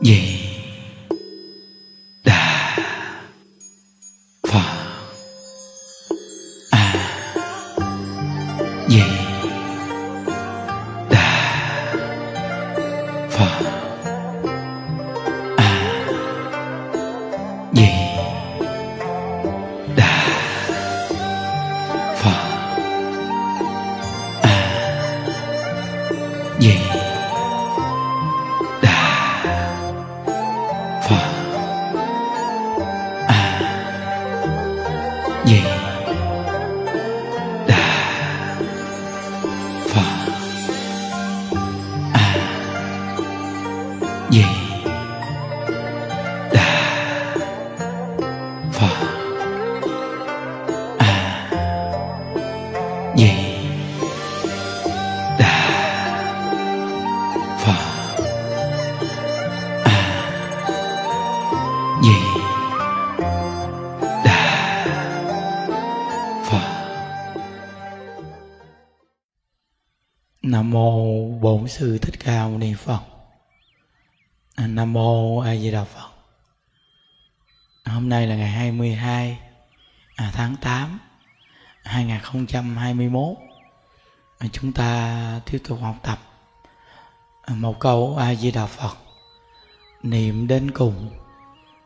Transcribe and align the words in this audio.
di 0.00 0.29
bổn 71.60 71.68
sư 71.68 71.98
thích 71.98 72.14
ca 72.24 72.48
mâu 72.48 72.58
ni 72.58 72.74
phật. 72.74 73.00
Nam 74.56 74.92
mô 74.92 75.38
a 75.40 75.56
di 75.56 75.70
đà 75.70 75.84
phật. 75.84 76.08
Hôm 77.84 78.08
nay 78.08 78.26
là 78.26 78.36
ngày 78.36 78.48
22 78.48 79.38
à, 80.16 80.30
tháng 80.34 80.56
8 80.56 80.98
2021 81.84 83.36
à, 84.38 84.46
chúng 84.52 84.72
ta 84.72 85.40
tiếp 85.46 85.58
tục 85.68 85.78
học 85.82 85.96
tập 86.02 86.18
à, 87.42 87.54
một 87.54 87.80
câu 87.80 88.16
a 88.16 88.34
di 88.34 88.50
đà 88.50 88.66
phật. 88.66 88.96
Niệm 90.02 90.46
đến 90.46 90.70
cùng 90.70 91.10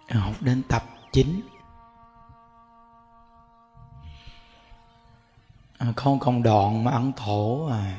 à, 0.06 0.20
học 0.20 0.34
đến 0.41 0.62
tập 0.69 0.84
9 1.12 1.41
không 5.97 6.19
còn 6.19 6.42
đoạn 6.42 6.84
mà 6.84 6.91
ấn 6.91 7.12
thổ 7.12 7.67
à, 7.67 7.97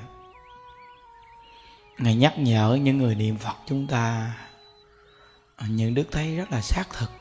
ngài 1.98 2.16
nhắc 2.16 2.34
nhở 2.38 2.80
những 2.82 2.98
người 2.98 3.16
niệm 3.16 3.38
phật 3.38 3.56
chúng 3.66 3.88
ta. 3.88 4.34
Những 5.70 5.94
đức 5.94 6.08
thấy 6.12 6.38
rất 6.38 6.52
là 6.52 6.62
xác 6.62 6.84
thực. 6.90 7.12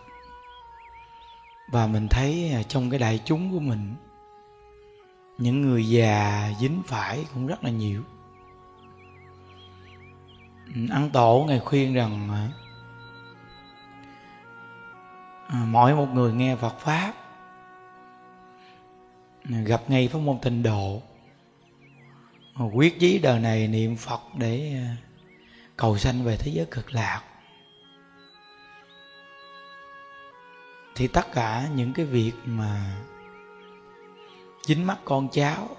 Và 1.73 1.87
mình 1.87 2.09
thấy 2.09 2.65
trong 2.69 2.91
cái 2.91 2.99
đại 2.99 3.21
chúng 3.25 3.53
của 3.53 3.61
mình, 3.61 3.95
những 5.39 5.63
người 5.63 5.89
già 5.89 6.51
dính 6.61 6.83
phải 6.87 7.27
cũng 7.35 7.47
rất 7.47 7.65
là 7.65 7.71
nhiều. 7.71 8.03
Ăn 10.91 11.11
tổ 11.13 11.45
ngài 11.49 11.61
khuyên 11.61 11.95
rằng 11.95 12.29
à, 15.49 15.65
mỗi 15.67 15.95
một 15.95 16.07
người 16.07 16.33
nghe 16.33 16.57
phật 16.57 16.79
pháp, 16.79 17.13
gặp 19.45 19.83
ngay 19.89 20.09
pháp 20.09 20.19
môn 20.19 20.39
tịnh 20.43 20.63
độ 20.63 21.03
quyết 22.63 23.01
chí 23.01 23.19
đời 23.19 23.41
này 23.41 23.69
niệm 23.69 23.97
phật 23.97 24.21
để 24.39 24.73
à, 24.75 24.97
cầu 25.77 25.99
sanh 25.99 26.25
về 26.25 26.37
thế 26.37 26.51
giới 26.55 26.67
cực 26.67 26.93
lạc. 26.95 27.23
Thì 30.95 31.09
tất 31.09 31.33
cả 31.33 31.69
những 31.75 31.93
cái 31.93 32.07
việc 32.07 32.33
mà 32.45 32.97
dính 34.63 34.87
mắt 34.87 34.99
con 35.05 35.29
cháu 35.33 35.77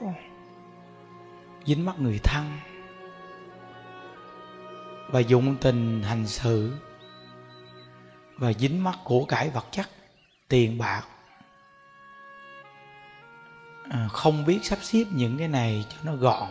dính 1.66 1.86
mắt 1.86 2.00
người 2.00 2.20
thân 2.24 2.60
và 5.10 5.20
dụng 5.20 5.56
tình 5.62 6.04
hành 6.04 6.28
sự 6.28 6.74
và 8.38 8.54
dính 8.54 8.84
mắt 8.84 9.00
của 9.04 9.26
cải 9.26 9.50
vật 9.50 9.66
chất 9.72 9.90
tiền 10.48 10.78
bạc 10.78 11.04
à, 13.90 14.08
không 14.12 14.46
biết 14.46 14.60
sắp 14.64 14.80
xếp 14.82 15.04
những 15.12 15.38
cái 15.38 15.48
này 15.48 15.86
cho 15.90 15.98
nó 16.04 16.16
gọn 16.16 16.50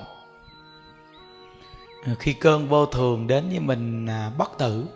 khi 2.18 2.32
cơn 2.32 2.68
vô 2.68 2.86
thường 2.86 3.26
đến 3.26 3.48
với 3.48 3.60
mình 3.60 4.06
à, 4.06 4.30
bất 4.38 4.58
tử, 4.58 4.86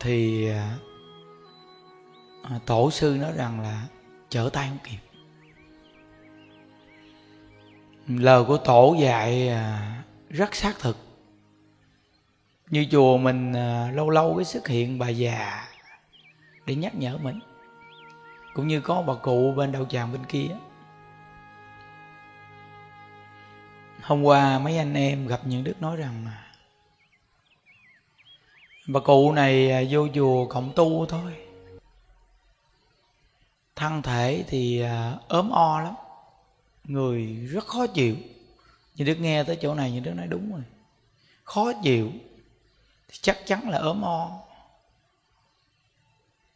thì 0.00 0.48
à, 0.50 0.76
à, 2.42 2.60
tổ 2.66 2.90
sư 2.90 3.16
nói 3.20 3.32
rằng 3.36 3.60
là 3.60 3.86
trở 4.28 4.50
tay 4.52 4.68
không 4.68 4.78
kịp. 4.84 4.98
Lời 8.06 8.44
của 8.44 8.56
tổ 8.56 8.96
dạy 9.00 9.50
rất 10.28 10.54
xác 10.54 10.78
thực. 10.78 10.96
Như 12.70 12.86
chùa 12.90 13.18
mình 13.18 13.52
lâu 13.94 14.10
lâu 14.10 14.34
cái 14.36 14.44
xuất 14.44 14.68
hiện 14.68 14.98
bà 14.98 15.08
già 15.08 15.68
để 16.66 16.74
nhắc 16.74 16.94
nhở 16.94 17.18
mình. 17.18 17.40
Cũng 18.54 18.68
như 18.68 18.80
có 18.80 19.02
bà 19.02 19.14
cụ 19.14 19.54
bên 19.56 19.72
đầu 19.72 19.84
tràng 19.84 20.12
bên 20.12 20.24
kia. 20.28 20.56
Hôm 24.08 24.22
qua 24.22 24.58
mấy 24.58 24.78
anh 24.78 24.94
em 24.94 25.26
gặp 25.26 25.40
những 25.44 25.64
đức 25.64 25.82
nói 25.82 25.96
rằng 25.96 26.26
bà 28.86 29.00
cụ 29.00 29.32
này 29.32 29.70
à, 29.70 29.82
vô 29.90 30.08
chùa 30.14 30.46
cộng 30.46 30.72
tu 30.76 31.06
thôi. 31.06 31.36
Thân 33.76 34.02
thể 34.02 34.44
thì 34.48 34.80
à, 34.80 35.18
ốm 35.28 35.50
o 35.50 35.80
lắm, 35.80 35.94
người 36.84 37.46
rất 37.46 37.66
khó 37.66 37.86
chịu. 37.86 38.16
Như 38.94 39.04
đức 39.04 39.14
nghe 39.14 39.44
tới 39.44 39.58
chỗ 39.62 39.74
này, 39.74 39.92
như 39.92 40.00
đức 40.00 40.14
nói 40.14 40.26
đúng 40.26 40.52
rồi. 40.52 40.62
Khó 41.44 41.72
chịu, 41.82 42.10
thì 43.08 43.18
chắc 43.20 43.38
chắn 43.46 43.68
là 43.68 43.78
ốm 43.78 44.02
o. 44.02 44.30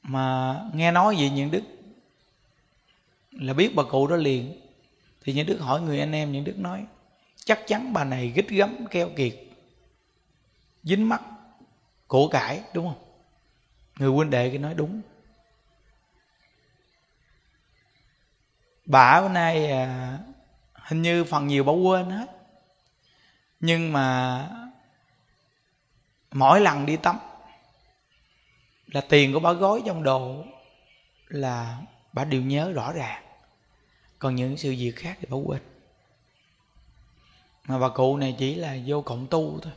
Mà 0.03 0.57
nghe 0.75 0.91
nói 0.93 1.17
gì 1.17 1.31
những 1.31 1.51
đức 1.51 1.62
là 3.31 3.53
biết 3.53 3.75
bà 3.75 3.83
cụ 3.83 4.07
đó 4.07 4.17
liền. 4.17 4.61
Thì 5.25 5.33
những 5.33 5.47
đức 5.47 5.59
hỏi 5.61 5.81
người 5.81 6.01
anh 6.01 6.12
em, 6.12 6.33
những 6.33 6.45
đức 6.45 6.59
nói 6.59 6.87
chắc 7.45 7.61
chắn 7.67 7.93
bà 7.93 8.05
này 8.05 8.33
gích 8.35 8.49
gấm 8.49 8.87
keo 8.87 9.11
kiệt 9.17 9.35
dính 10.83 11.09
mắt 11.09 11.23
cổ 12.09 12.29
cải 12.29 12.63
đúng 12.75 12.87
không? 12.89 13.05
Người 13.99 14.11
huynh 14.11 14.31
đệ 14.31 14.49
cái 14.49 14.59
nói 14.59 14.75
đúng. 14.75 15.03
Bà 18.85 19.21
hôm 19.21 19.33
nay 19.33 19.71
à, 19.71 20.19
hình 20.75 21.03
như 21.03 21.25
phần 21.25 21.47
nhiều 21.47 21.65
bà 21.65 21.73
quên 21.73 22.11
hết. 22.11 22.27
Nhưng 23.61 23.93
mà 23.93 24.49
mỗi 26.31 26.61
lần 26.61 26.87
đi 26.87 26.97
tắm 26.97 27.19
là 28.87 29.01
tiền 29.01 29.33
của 29.33 29.41
bà 29.41 29.53
gói 29.53 29.83
trong 29.87 30.03
đồ 30.03 30.45
là 31.29 31.79
bà 32.13 32.25
đều 32.25 32.43
nhớ 32.43 32.73
rõ 32.73 32.93
ràng. 32.93 33.25
Còn 34.19 34.35
những 34.35 34.57
sự 34.57 34.71
việc 34.71 34.93
khác 34.97 35.17
thì 35.21 35.27
bà 35.31 35.37
quên 35.37 35.72
mà 37.65 37.78
bà 37.78 37.89
cụ 37.89 38.17
này 38.17 38.37
chỉ 38.39 38.55
là 38.55 38.77
vô 38.87 39.03
cộng 39.03 39.27
tu 39.27 39.61
thôi. 39.62 39.73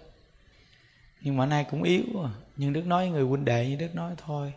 Nhưng 1.22 1.38
mà 1.38 1.46
nay 1.46 1.66
cũng 1.72 1.84
yếu 1.84 2.24
à. 2.24 2.30
nhưng 2.56 2.74
đức 2.74 2.86
nói 2.86 3.04
với 3.04 3.12
người 3.12 3.30
huynh 3.30 3.46
đệ 3.46 3.70
như 3.70 3.76
đức 3.76 3.96
nói 3.96 4.16
thôi. 4.18 4.54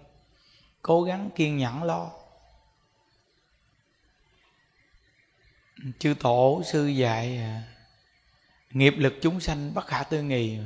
Cố 0.83 1.03
gắng 1.03 1.31
kiên 1.35 1.57
nhẫn 1.57 1.83
lo. 1.83 2.11
Chư 5.99 6.15
tổ 6.21 6.63
sư 6.65 6.87
dạy 6.87 7.39
à, 7.39 7.63
nghiệp 8.71 8.95
lực 8.97 9.15
chúng 9.23 9.41
sanh 9.41 9.75
bất 9.75 9.87
khả 9.87 10.03
tư 10.03 10.23
nghì. 10.23 10.59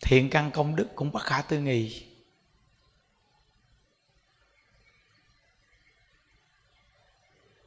Thiện 0.00 0.30
căn 0.30 0.50
công 0.50 0.76
đức 0.76 0.88
cũng 0.94 1.12
bất 1.12 1.22
khả 1.22 1.42
tư 1.42 1.60
nghì. 1.60 2.04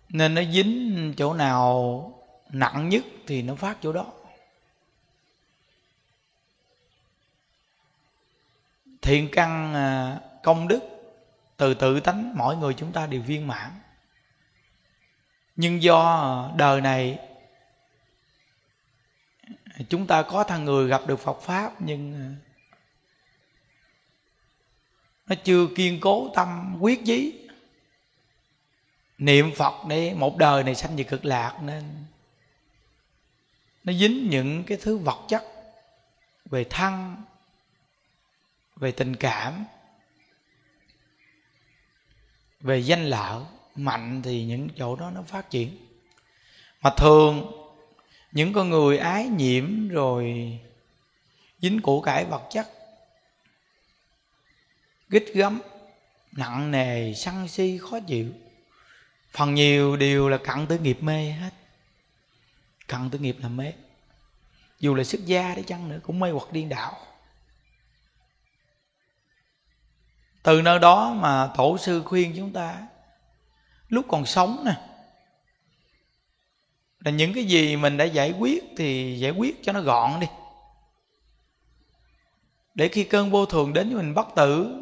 Nên 0.10 0.34
nó 0.36 0.42
dính 0.44 1.14
chỗ 1.18 1.34
nào 1.34 2.21
nặng 2.52 2.90
nhất 2.90 3.04
thì 3.28 3.42
nó 3.42 3.56
phát 3.56 3.78
chỗ 3.82 3.94
đó. 3.94 4.14
Thiện 9.02 9.30
căn 9.32 9.74
à, 9.74 10.20
công 10.44 10.68
đức, 10.68 10.80
từ 11.58 11.74
tự 11.74 12.00
tánh, 12.00 12.34
mỗi 12.36 12.58
người 12.58 12.74
chúng 12.74 12.92
ta 12.92 13.08
đều 13.08 13.22
viên 13.22 13.48
mãn. 13.48 13.72
Nhưng 15.56 15.84
do 15.84 16.52
đời 16.58 16.82
này, 16.82 17.20
chúng 19.90 20.08
ta 20.08 20.24
có 20.24 20.44
thằng 20.44 20.66
người 20.66 20.88
gặp 20.88 21.02
được 21.08 21.20
phật 21.20 21.42
pháp, 21.42 21.82
nhưng 21.82 22.14
à, 22.14 22.28
nó 25.28 25.36
chưa 25.44 25.68
kiên 25.76 26.00
cố 26.02 26.32
tâm 26.36 26.78
quyết 26.80 27.06
chí 27.06 27.50
niệm 29.18 29.52
phật 29.56 29.74
để 29.88 30.14
một 30.14 30.38
đời 30.38 30.64
này 30.64 30.76
sanh 30.76 30.96
về 30.96 31.04
cực 31.04 31.26
lạc 31.26 31.58
nên 31.62 31.84
nó 33.84 33.94
dính 33.94 34.30
những 34.30 34.64
cái 34.64 34.78
thứ 34.82 34.98
vật 34.98 35.26
chất 35.28 35.44
về 36.46 36.64
thân, 36.64 37.16
về 38.76 38.92
tình 38.92 39.16
cảm, 39.16 39.66
về 42.60 42.80
danh 42.80 43.06
lợi. 43.06 43.44
Mạnh 43.76 44.22
thì 44.22 44.46
những 44.46 44.70
chỗ 44.78 44.96
đó 44.96 45.12
nó 45.12 45.22
phát 45.22 45.50
triển. 45.50 45.78
Mà 46.82 46.90
thường, 46.98 47.52
những 48.32 48.54
con 48.54 48.70
người 48.70 48.98
ái 48.98 49.26
nhiễm 49.26 49.88
rồi 49.88 50.60
dính 51.62 51.82
củ 51.82 52.02
cải 52.02 52.26
vật 52.26 52.48
chất 52.50 52.68
gích 55.12 55.34
gấm 55.34 55.62
nặng 56.32 56.72
nề, 56.72 57.14
sân 57.14 57.48
si, 57.48 57.78
khó 57.78 58.00
chịu. 58.00 58.30
Phần 59.32 59.54
nhiều 59.54 59.96
đều 59.96 60.30
là 60.30 60.38
cặn 60.38 60.68
tới 60.68 60.80
nghiệp 60.80 60.98
mê 61.02 61.32
hết 61.32 61.50
cặn 62.92 63.10
tới 63.10 63.20
nghiệp 63.20 63.38
là 63.40 63.50
mê 63.50 63.74
dù 64.80 64.96
là 64.96 65.04
xuất 65.04 65.26
gia 65.26 65.56
đấy 65.56 65.64
chăng 65.68 65.90
nữa 65.90 66.00
cũng 66.04 66.20
mê 66.20 66.32
hoặc 66.32 66.52
điên 66.52 66.70
đạo 66.70 66.94
từ 70.44 70.62
nơi 70.62 70.80
đó 70.80 71.14
mà 71.14 71.50
tổ 71.58 71.78
sư 71.78 72.04
khuyên 72.06 72.34
chúng 72.36 72.54
ta, 72.54 72.88
lúc 73.88 74.06
còn 74.10 74.26
sống 74.26 74.64
nè, 74.66 74.74
là 77.00 77.12
những 77.12 77.34
cái 77.34 77.44
gì 77.44 77.76
mình 77.76 77.98
đã 77.98 78.06
giải 78.06 78.32
quyết 78.32 78.64
thì 78.78 79.20
giải 79.20 79.32
quyết 79.32 79.64
cho 79.64 79.72
nó 79.72 79.82
gọn 79.82 80.20
đi. 80.20 80.28
Để 82.74 82.88
khi 82.88 83.04
cơn 83.04 83.32
vô 83.32 83.46
thường 83.46 83.74
đến 83.74 83.90
với 83.90 84.04
mình 84.04 84.14
bất 84.14 84.28
tử, 84.36 84.82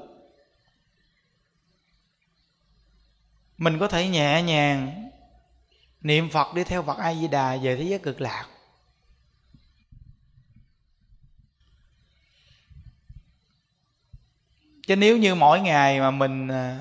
mình 3.57 3.79
có 3.79 3.87
thể 3.87 4.07
nhẹ 4.07 4.41
nhàng 4.41 5.09
niệm 6.01 6.29
phật 6.29 6.53
đi 6.53 6.63
theo 6.63 6.83
phật 6.83 6.97
a 6.97 7.13
di 7.13 7.27
đà 7.27 7.57
về 7.57 7.75
thế 7.75 7.83
giới 7.83 7.99
cực 7.99 8.21
lạc. 8.21 8.47
Chứ 14.87 14.95
nếu 14.95 15.17
như 15.17 15.35
mỗi 15.35 15.61
ngày 15.61 15.99
mà 15.99 16.11
mình 16.11 16.47
à, 16.47 16.79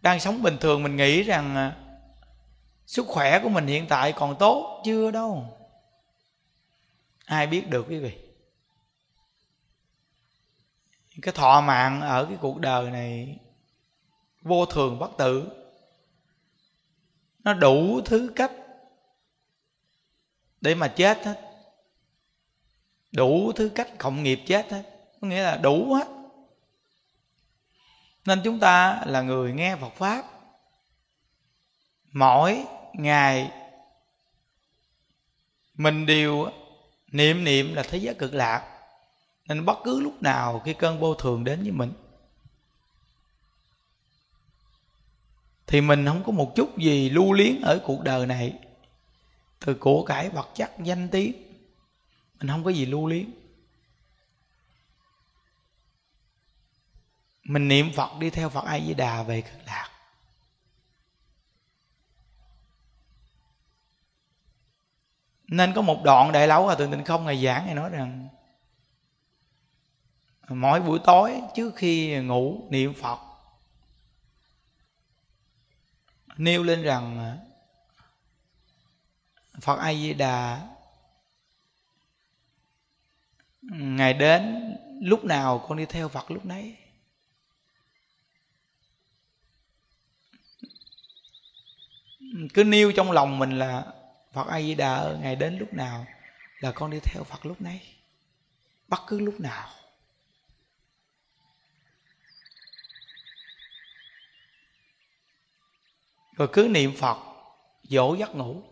đang 0.00 0.20
sống 0.20 0.42
bình 0.42 0.56
thường, 0.60 0.82
mình 0.82 0.96
nghĩ 0.96 1.22
rằng 1.22 1.56
à, 1.56 1.76
sức 2.86 3.06
khỏe 3.08 3.40
của 3.42 3.48
mình 3.48 3.66
hiện 3.66 3.86
tại 3.88 4.12
còn 4.12 4.36
tốt, 4.38 4.82
chưa 4.84 5.10
đâu. 5.10 5.58
Ai 7.24 7.46
biết 7.46 7.68
được 7.68 7.86
quý 7.88 7.98
vị? 7.98 8.18
Cái 11.22 11.34
thọ 11.34 11.60
mạng 11.60 12.00
ở 12.00 12.24
cái 12.24 12.36
cuộc 12.40 12.60
đời 12.60 12.90
này 12.90 13.38
vô 14.42 14.66
thường 14.66 14.98
bất 14.98 15.10
tử 15.18 15.61
nó 17.44 17.54
đủ 17.54 18.00
thứ 18.04 18.32
cách 18.36 18.52
để 20.60 20.74
mà 20.74 20.88
chết 20.88 21.26
hết. 21.26 21.40
Đủ 23.12 23.52
thứ 23.52 23.68
cách 23.74 23.88
cộng 23.98 24.22
nghiệp 24.22 24.40
chết 24.46 24.72
hết. 24.72 24.82
Có 25.20 25.28
nghĩa 25.28 25.42
là 25.42 25.56
đủ 25.56 25.94
hết. 25.94 26.08
Nên 28.24 28.40
chúng 28.44 28.60
ta 28.60 29.02
là 29.06 29.22
người 29.22 29.52
nghe 29.52 29.76
phật 29.76 29.92
pháp. 29.96 30.24
Mỗi 32.12 32.64
ngày 32.92 33.50
mình 35.74 36.06
đều 36.06 36.50
niệm 37.12 37.44
niệm 37.44 37.74
là 37.74 37.82
thế 37.82 37.98
giới 37.98 38.14
cực 38.14 38.34
lạc. 38.34 38.78
Nên 39.48 39.64
bất 39.64 39.78
cứ 39.84 40.00
lúc 40.00 40.22
nào 40.22 40.62
khi 40.64 40.74
cơn 40.74 41.00
vô 41.00 41.14
thường 41.14 41.44
đến 41.44 41.62
với 41.62 41.72
mình 41.72 41.92
thì 45.72 45.80
mình 45.80 46.06
không 46.06 46.22
có 46.24 46.32
một 46.32 46.52
chút 46.56 46.78
gì 46.78 47.10
lưu 47.10 47.32
luyến 47.32 47.60
ở 47.60 47.80
cuộc 47.84 48.02
đời 48.04 48.26
này. 48.26 48.58
Từ 49.66 49.74
của 49.74 50.04
cải 50.04 50.28
vật 50.28 50.48
chất, 50.54 50.70
danh 50.82 51.08
tiếng. 51.08 51.32
Mình 52.38 52.48
không 52.48 52.64
có 52.64 52.70
gì 52.70 52.86
lưu 52.86 53.06
luyến. 53.06 53.30
Mình 57.44 57.68
niệm 57.68 57.90
phật 57.96 58.18
đi 58.18 58.30
theo 58.30 58.48
phật 58.48 58.64
a 58.64 58.80
di 58.80 58.94
đà 58.94 59.22
về 59.22 59.40
cực 59.40 59.66
lạc. 59.66 59.88
Nên 65.46 65.72
có 65.74 65.82
một 65.82 66.02
đoạn 66.04 66.32
đại 66.32 66.48
lão 66.48 66.64
hòa 66.64 66.74
thượng 66.74 66.90
tịnh 66.90 67.04
không 67.04 67.24
ngày 67.24 67.44
giảng 67.44 67.66
ngày 67.66 67.74
nói 67.74 67.90
rằng, 67.90 68.28
mỗi 70.48 70.80
buổi 70.80 70.98
tối 71.04 71.40
trước 71.54 71.76
khi 71.76 72.20
ngủ 72.20 72.66
niệm 72.70 72.94
phật 72.94 73.31
nêu 76.36 76.62
lên 76.62 76.82
rằng 76.82 77.18
à, 77.18 77.38
phật 79.60 79.78
a 79.78 79.94
di 79.94 80.14
đà 80.14 80.68
ngày 83.72 84.14
đến 84.14 84.74
lúc 85.00 85.24
nào 85.24 85.64
con 85.68 85.78
đi 85.78 85.86
theo 85.86 86.08
phật 86.08 86.30
lúc 86.30 86.44
nấy. 86.44 86.76
Cứ 92.54 92.64
nêu 92.64 92.92
trong 92.92 93.10
lòng 93.10 93.38
mình 93.38 93.58
là 93.58 93.86
phật 94.32 94.46
a 94.48 94.60
di 94.60 94.74
đà 94.74 95.14
ngày 95.20 95.36
đến 95.36 95.58
lúc 95.58 95.72
nào 95.72 96.06
là 96.58 96.72
con 96.72 96.90
đi 96.90 96.98
theo 97.02 97.24
phật 97.24 97.46
lúc 97.46 97.60
nấy, 97.60 97.80
bất 98.88 99.00
cứ 99.06 99.20
lúc 99.20 99.40
nào. 99.40 99.68
Rồi 106.42 106.48
cứ 106.52 106.68
niệm 106.68 106.92
phật, 106.96 107.16
dỗ 107.82 108.14
giấc 108.14 108.34
ngủ. 108.34 108.62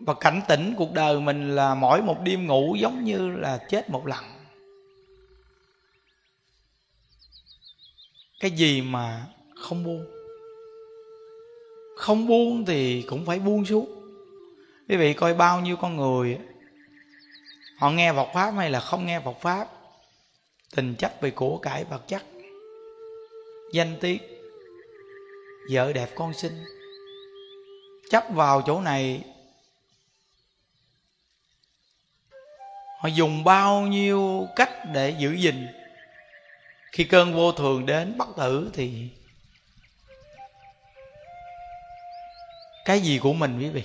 Và 0.00 0.14
cảnh 0.14 0.40
tỉnh 0.48 0.74
cuộc 0.78 0.92
đời 0.92 1.20
mình 1.20 1.54
là 1.54 1.74
mỗi 1.74 2.02
một 2.02 2.16
đêm 2.24 2.46
ngủ 2.46 2.74
giống 2.74 3.04
như 3.04 3.30
là 3.36 3.66
chết 3.68 3.90
một 3.90 4.06
lần. 4.06 4.24
Cái 8.40 8.50
gì 8.50 8.82
mà 8.82 9.26
không 9.56 9.84
buông? 9.84 10.06
Không 11.96 12.26
buông 12.26 12.64
thì 12.64 13.02
cũng 13.02 13.26
phải 13.26 13.38
buông 13.38 13.64
xuống. 13.64 13.86
Quý 14.88 14.96
vị 14.96 15.14
coi 15.14 15.34
bao 15.34 15.60
nhiêu 15.60 15.76
con 15.76 15.96
người 15.96 16.38
họ 17.78 17.90
nghe 17.90 18.12
Phật 18.12 18.28
pháp 18.34 18.50
hay 18.50 18.70
là 18.70 18.80
không 18.80 19.06
nghe 19.06 19.20
Phật 19.20 19.36
pháp, 19.40 19.68
tình 20.76 20.94
chấp 20.98 21.12
về 21.20 21.30
của 21.30 21.58
cải 21.58 21.84
vật 21.84 22.08
chất, 22.08 22.22
danh 23.72 23.96
tiếng 24.00 24.31
vợ 25.70 25.92
đẹp 25.92 26.08
con 26.14 26.34
xinh. 26.34 26.64
Chấp 28.10 28.24
vào 28.30 28.62
chỗ 28.66 28.80
này. 28.80 29.24
Họ 33.00 33.08
dùng 33.08 33.44
bao 33.44 33.80
nhiêu 33.80 34.48
cách 34.56 34.70
để 34.92 35.14
giữ 35.18 35.32
gìn. 35.32 35.68
Khi 36.92 37.04
cơn 37.04 37.34
vô 37.34 37.52
thường 37.52 37.86
đến, 37.86 38.18
bất 38.18 38.28
tử 38.36 38.70
thì 38.74 39.08
cái 42.84 43.00
gì 43.00 43.18
của 43.18 43.32
mình 43.32 43.58
quý 43.58 43.68
vị? 43.68 43.84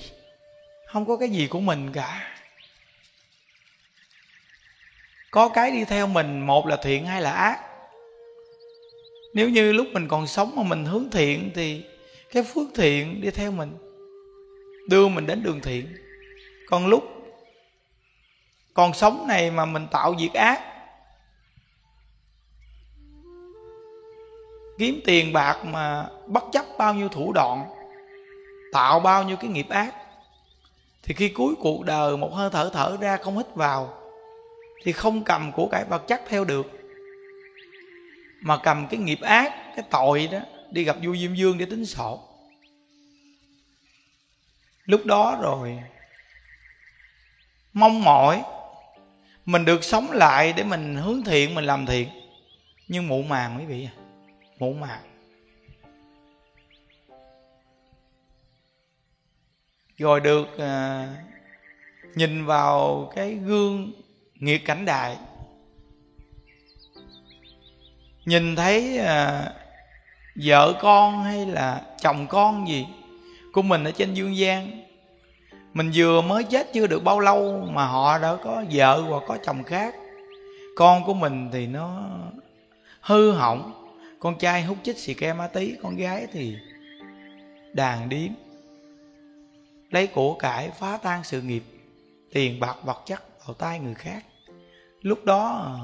Không 0.88 1.06
có 1.06 1.18
cái 1.18 1.30
gì 1.30 1.48
của 1.48 1.60
mình 1.60 1.94
cả. 1.94 2.38
Có 5.32 5.50
cái 5.50 5.72
đi 5.72 5.86
theo 5.86 6.08
mình, 6.08 6.46
một 6.46 6.68
là 6.68 6.78
thiện 6.84 7.06
hay 7.06 7.22
là 7.22 7.32
ác 7.32 7.67
nếu 9.34 9.50
như 9.50 9.72
lúc 9.72 9.88
mình 9.92 10.08
còn 10.08 10.28
sống 10.28 10.56
mà 10.56 10.64
mình 10.64 10.86
hướng 10.86 11.10
thiện 11.12 11.52
thì 11.56 11.84
cái 12.32 12.44
phước 12.44 12.68
thiện 12.76 13.22
đi 13.22 13.32
theo 13.32 13.52
mình, 13.52 13.78
đưa 14.90 15.08
mình 15.08 15.26
đến 15.26 15.44
đường 15.44 15.60
thiện. 15.62 15.88
Còn 16.70 16.88
lúc 16.88 17.04
còn 18.74 18.94
sống 18.94 19.26
này 19.28 19.52
mà 19.52 19.66
mình 19.66 19.88
tạo 19.92 20.16
việc 20.20 20.34
ác, 20.34 20.62
kiếm 24.78 25.00
tiền 25.06 25.34
bạc 25.34 25.66
mà 25.66 26.08
bất 26.28 26.44
chấp 26.52 26.66
bao 26.78 26.94
nhiêu 26.94 27.10
thủ 27.10 27.34
đoạn, 27.34 27.66
tạo 28.74 29.00
bao 29.00 29.24
nhiêu 29.24 29.38
cái 29.38 29.50
nghiệp 29.50 29.70
ác, 29.70 29.94
thì 31.04 31.14
khi 31.14 31.30
cuối 31.30 31.56
cuộc 31.60 31.86
đời 31.86 32.18
một 32.18 32.34
hơi 32.34 32.50
thở 32.54 32.70
thở 32.74 32.98
ra 33.02 33.18
không 33.18 33.38
hít 33.38 33.56
vào, 33.56 33.94
thì 34.84 34.92
không 34.92 35.24
cầm 35.24 35.52
của 35.52 35.68
cải 35.68 35.86
vật 35.90 36.08
chất 36.08 36.22
theo 36.28 36.46
được 36.46 36.77
mà 38.42 38.58
cầm 38.58 38.88
cái 38.88 39.00
nghiệp 39.00 39.22
ác 39.22 39.54
cái 39.76 39.86
tội 39.90 40.30
đó 40.32 40.40
đi 40.72 40.84
gặp 40.84 40.98
vua 41.04 41.16
diêm 41.16 41.36
dương 41.36 41.58
để 41.58 41.66
tính 41.66 41.86
sổ. 41.86 42.24
Lúc 44.86 45.06
đó 45.06 45.40
rồi 45.42 45.80
mong 47.74 48.04
mỏi 48.04 48.44
mình 49.46 49.66
được 49.66 49.84
sống 49.84 50.12
lại 50.12 50.54
để 50.58 50.64
mình 50.64 50.96
hướng 50.96 51.24
thiện 51.24 51.56
mình 51.56 51.66
làm 51.66 51.86
thiện. 51.86 52.10
Nhưng 52.88 53.08
mụ 53.08 53.24
màng 53.24 53.58
quý 53.60 53.66
vị 53.66 53.88
à 54.60 54.74
màng. 54.74 55.02
Rồi 59.98 60.20
được 60.20 60.58
à, 60.58 61.08
nhìn 62.16 62.46
vào 62.46 63.12
cái 63.16 63.34
gương 63.34 63.92
nghiệt 64.36 64.66
cảnh 64.66 64.86
đại 64.86 65.18
nhìn 68.28 68.56
thấy 68.56 68.98
à, 68.98 69.50
vợ 70.36 70.74
con 70.82 71.24
hay 71.24 71.46
là 71.46 71.82
chồng 72.02 72.28
con 72.28 72.68
gì 72.68 72.86
của 73.54 73.62
mình 73.62 73.84
ở 73.84 73.92
trên 73.92 74.14
dương 74.14 74.38
gian 74.38 74.88
mình 75.74 75.92
vừa 75.94 76.22
mới 76.22 76.44
chết 76.44 76.74
chưa 76.74 76.88
được 76.88 77.04
bao 77.04 77.20
lâu 77.20 77.68
mà 77.72 77.86
họ 77.86 78.20
đã 78.20 78.36
có 78.44 78.64
vợ 78.72 79.02
hoặc 79.02 79.24
có 79.28 79.38
chồng 79.44 79.64
khác. 79.64 79.96
Con 80.76 81.04
của 81.06 81.14
mình 81.14 81.50
thì 81.54 81.68
nó 81.68 82.10
hư 83.02 83.32
hỏng. 83.32 83.74
Con 84.20 84.38
trai 84.38 84.64
hút 84.64 84.78
chích 84.84 84.98
xì 84.98 85.14
ke 85.14 85.34
ma 85.34 85.48
tí 85.48 85.76
con 85.84 85.96
gái 85.96 86.28
thì 86.32 86.56
đàn 87.74 88.10
điếm. 88.10 88.30
Lấy 89.92 90.08
của 90.08 90.34
cải 90.34 90.70
phá 90.70 91.00
tan 91.04 91.24
sự 91.24 91.42
nghiệp 91.42 91.64
tiền 92.34 92.60
bạc 92.60 92.76
vật 92.84 93.02
chất 93.06 93.46
vào 93.46 93.54
tay 93.54 93.80
người 93.80 93.96
khác. 93.96 94.26
Lúc 95.02 95.26
đó 95.26 95.78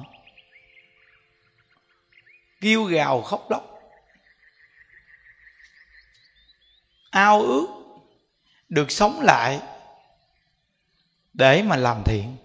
kêu 2.64 2.84
gào 2.84 3.22
khóc 3.22 3.52
lóc. 3.52 3.80
Ao 7.12 7.42
ước 7.42 7.68
được 8.70 8.92
sống 8.92 9.22
lại 9.22 9.60
để 11.34 11.64
mà 11.64 11.76
làm 11.76 12.04
thiện. 12.04 12.38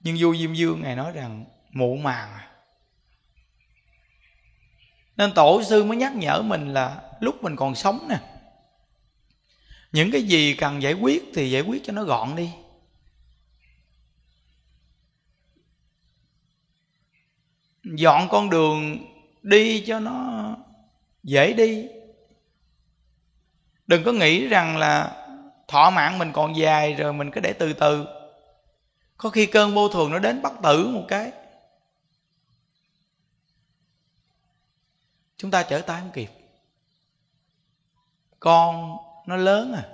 Nhưng 0.00 0.16
vua 0.20 0.34
diêm 0.36 0.54
dương 0.54 0.82
ngài 0.82 0.96
nói 0.96 1.12
rằng, 1.12 1.44
mụ 1.70 1.96
màng 1.96 2.38
nên 5.16 5.34
tổ 5.34 5.62
sư 5.62 5.84
mới 5.84 5.96
nhắc 5.96 6.14
nhở 6.14 6.42
mình 6.42 6.74
là 6.74 7.02
lúc 7.20 7.42
mình 7.42 7.56
còn 7.56 7.74
sống 7.74 8.08
nè, 8.08 8.18
những 9.92 10.10
cái 10.10 10.22
gì 10.22 10.54
cần 10.54 10.82
giải 10.82 10.92
quyết 10.92 11.22
thì 11.34 11.50
giải 11.50 11.62
quyết 11.62 11.82
cho 11.84 11.92
nó 11.92 12.04
gọn 12.04 12.36
đi. 12.36 12.50
Dọn 17.84 18.28
con 18.30 18.50
đường 18.50 18.98
đi 19.42 19.84
cho 19.86 20.00
nó 20.00 20.56
dễ 21.22 21.52
đi. 21.52 21.88
Đừng 23.86 24.04
có 24.04 24.12
nghĩ 24.12 24.48
rằng 24.48 24.76
là 24.76 25.26
thọ 25.68 25.90
mạng 25.90 26.18
mình 26.18 26.32
còn 26.32 26.56
dài 26.56 26.94
rồi 26.94 27.12
mình 27.12 27.30
cứ 27.30 27.40
để 27.40 27.52
từ 27.52 27.72
từ. 27.72 28.06
Có 29.16 29.30
khi 29.30 29.46
cơn 29.46 29.74
vô 29.74 29.88
thường 29.88 30.10
nó 30.10 30.18
đến 30.18 30.42
bắt 30.42 30.52
tử 30.62 30.88
một 30.88 31.04
cái. 31.08 31.32
Chúng 35.36 35.50
ta 35.50 35.62
trở 35.62 35.80
tay 35.80 36.00
không 36.00 36.10
kịp. 36.10 36.30
Con 38.40 38.96
nó 39.26 39.36
lớn 39.36 39.72
à. 39.72 39.88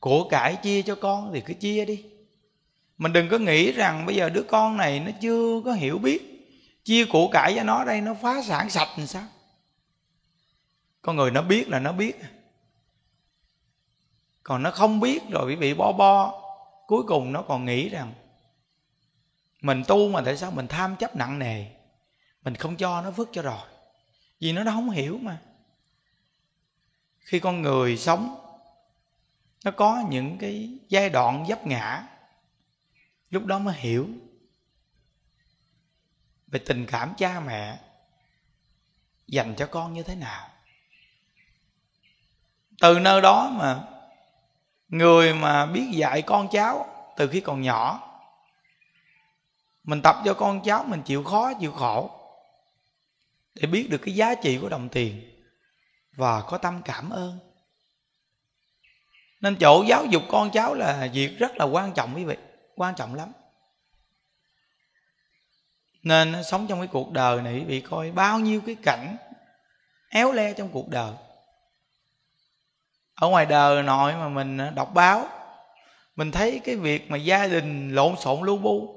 Của 0.00 0.28
cải 0.28 0.56
chia 0.56 0.82
cho 0.82 0.94
con 0.94 1.30
thì 1.34 1.40
cứ 1.40 1.54
chia 1.54 1.84
đi. 1.84 2.04
Mình 2.98 3.12
đừng 3.12 3.28
có 3.28 3.38
nghĩ 3.38 3.72
rằng 3.72 4.06
bây 4.06 4.16
giờ 4.16 4.28
đứa 4.28 4.42
con 4.42 4.76
này 4.76 5.00
nó 5.00 5.10
chưa 5.20 5.62
có 5.64 5.72
hiểu 5.72 5.98
biết 5.98 6.37
chia 6.88 7.06
của 7.06 7.28
cải 7.28 7.54
cho 7.56 7.62
nó 7.62 7.84
đây, 7.84 8.00
nó 8.00 8.14
phá 8.14 8.42
sản 8.42 8.70
sạch 8.70 8.88
làm 8.96 9.06
sao? 9.06 9.24
Con 11.02 11.16
người 11.16 11.30
nó 11.30 11.42
biết 11.42 11.68
là 11.68 11.78
nó 11.78 11.92
biết. 11.92 12.16
Còn 14.42 14.62
nó 14.62 14.70
không 14.70 15.00
biết 15.00 15.22
rồi 15.30 15.46
bị 15.46 15.56
bị 15.56 15.74
bo 15.74 15.92
bo, 15.92 16.42
cuối 16.86 17.02
cùng 17.08 17.32
nó 17.32 17.42
còn 17.42 17.64
nghĩ 17.64 17.88
rằng, 17.88 18.14
mình 19.60 19.82
tu 19.88 20.08
mà 20.08 20.22
tại 20.24 20.36
sao 20.36 20.50
mình 20.50 20.66
tham 20.66 20.96
chấp 20.96 21.16
nặng 21.16 21.38
nề? 21.38 21.66
Mình 22.42 22.54
không 22.54 22.76
cho 22.76 23.02
nó 23.02 23.10
phước 23.10 23.28
cho 23.32 23.42
rồi. 23.42 23.68
Vì 24.40 24.52
nó 24.52 24.64
nó 24.64 24.72
không 24.72 24.90
hiểu 24.90 25.18
mà. 25.22 25.38
Khi 27.18 27.40
con 27.40 27.62
người 27.62 27.96
sống, 27.96 28.36
nó 29.64 29.70
có 29.70 30.04
những 30.10 30.38
cái 30.38 30.78
giai 30.88 31.10
đoạn 31.10 31.44
dấp 31.48 31.66
ngã, 31.66 32.06
lúc 33.30 33.44
đó 33.44 33.58
mới 33.58 33.74
hiểu 33.78 34.08
về 36.50 36.58
tình 36.66 36.86
cảm 36.86 37.14
cha 37.18 37.40
mẹ, 37.40 37.78
dành 39.26 39.54
cho 39.54 39.66
con 39.66 39.92
như 39.92 40.02
thế 40.02 40.14
nào? 40.14 40.48
Từ 42.80 42.98
nơi 42.98 43.20
đó 43.20 43.50
mà 43.54 43.84
người 44.88 45.34
mà 45.34 45.66
biết 45.66 45.90
dạy 45.92 46.22
con 46.22 46.48
cháu 46.52 46.86
từ 47.16 47.28
khi 47.28 47.40
còn 47.40 47.62
nhỏ, 47.62 48.04
mình 49.84 50.02
tập 50.02 50.16
cho 50.24 50.34
con 50.34 50.62
cháu 50.62 50.84
mình 50.84 51.02
chịu 51.02 51.24
khó, 51.24 51.52
chịu 51.60 51.72
khổ 51.72 52.10
để 53.54 53.66
biết 53.66 53.90
được 53.90 53.98
cái 53.98 54.14
giá 54.14 54.34
trị 54.34 54.58
của 54.58 54.68
đồng 54.68 54.88
tiền 54.88 55.42
và 56.12 56.42
có 56.42 56.58
tâm 56.58 56.82
cảm 56.84 57.10
ơn. 57.10 57.38
Nên 59.40 59.56
chỗ 59.56 59.84
giáo 59.88 60.04
dục 60.04 60.22
con 60.28 60.50
cháu 60.50 60.74
là 60.74 61.08
việc 61.12 61.38
rất 61.38 61.56
là 61.56 61.64
quan 61.64 61.92
trọng 61.94 62.14
quý 62.16 62.24
vị, 62.24 62.36
quan 62.76 62.94
trọng 62.94 63.14
lắm 63.14 63.32
nên 66.02 66.44
sống 66.44 66.66
trong 66.68 66.78
cái 66.78 66.88
cuộc 66.88 67.12
đời 67.12 67.42
này 67.42 67.60
bị 67.60 67.80
coi 67.80 68.10
bao 68.10 68.38
nhiêu 68.38 68.60
cái 68.66 68.74
cảnh 68.82 69.16
éo 70.08 70.32
le 70.32 70.52
trong 70.52 70.68
cuộc 70.68 70.88
đời. 70.88 71.12
Ở 73.14 73.28
ngoài 73.28 73.46
đời 73.46 73.82
nội 73.82 74.12
mà 74.12 74.28
mình 74.28 74.58
à, 74.58 74.70
đọc 74.70 74.94
báo, 74.94 75.28
mình 76.16 76.30
thấy 76.30 76.60
cái 76.64 76.76
việc 76.76 77.10
mà 77.10 77.16
gia 77.16 77.46
đình 77.46 77.94
lộn 77.94 78.14
xộn 78.16 78.42
lu 78.42 78.56
bu, 78.56 78.94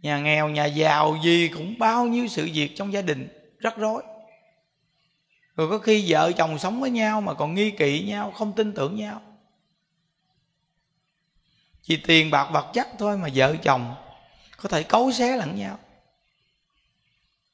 nhà 0.00 0.18
nghèo, 0.18 0.48
nhà 0.48 0.64
giàu 0.64 1.18
gì 1.22 1.48
cũng 1.48 1.78
bao 1.78 2.06
nhiêu 2.06 2.28
sự 2.28 2.48
việc 2.54 2.72
trong 2.76 2.92
gia 2.92 3.02
đình, 3.02 3.28
rắc 3.58 3.76
rối. 3.76 4.02
Rồi 5.56 5.70
có 5.70 5.78
khi 5.78 6.04
vợ 6.08 6.32
chồng 6.32 6.58
sống 6.58 6.80
với 6.80 6.90
nhau 6.90 7.20
mà 7.20 7.34
còn 7.34 7.54
nghi 7.54 7.70
kỵ 7.70 8.02
nhau, 8.02 8.30
không 8.30 8.52
tin 8.52 8.72
tưởng 8.72 8.96
nhau. 8.96 9.22
Chỉ 11.82 11.96
tiền 11.96 12.30
bạc 12.30 12.48
vật 12.52 12.70
chất 12.72 12.88
thôi 12.98 13.16
mà 13.16 13.28
vợ 13.34 13.56
chồng 13.62 13.94
có 14.56 14.68
thể 14.68 14.82
cấu 14.82 15.12
xé 15.12 15.36
lẫn 15.36 15.56
nhau 15.56 15.78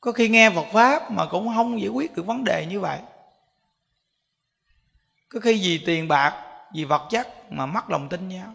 có 0.06 0.12
khi 0.12 0.28
nghe 0.28 0.50
Phật 0.50 0.66
pháp 0.72 1.10
mà 1.10 1.26
cũng 1.26 1.54
không 1.56 1.80
giải 1.80 1.88
quyết 1.88 2.16
được 2.16 2.26
vấn 2.26 2.44
đề 2.44 2.66
như 2.66 2.80
vậy. 2.80 2.98
Có 5.28 5.40
khi 5.40 5.60
vì 5.62 5.82
tiền 5.86 6.08
bạc, 6.08 6.44
vì 6.75 6.84
vật 6.84 7.08
chất 7.10 7.52
mà 7.52 7.66
mất 7.66 7.90
lòng 7.90 8.08
tin 8.08 8.28
nhau. 8.28 8.54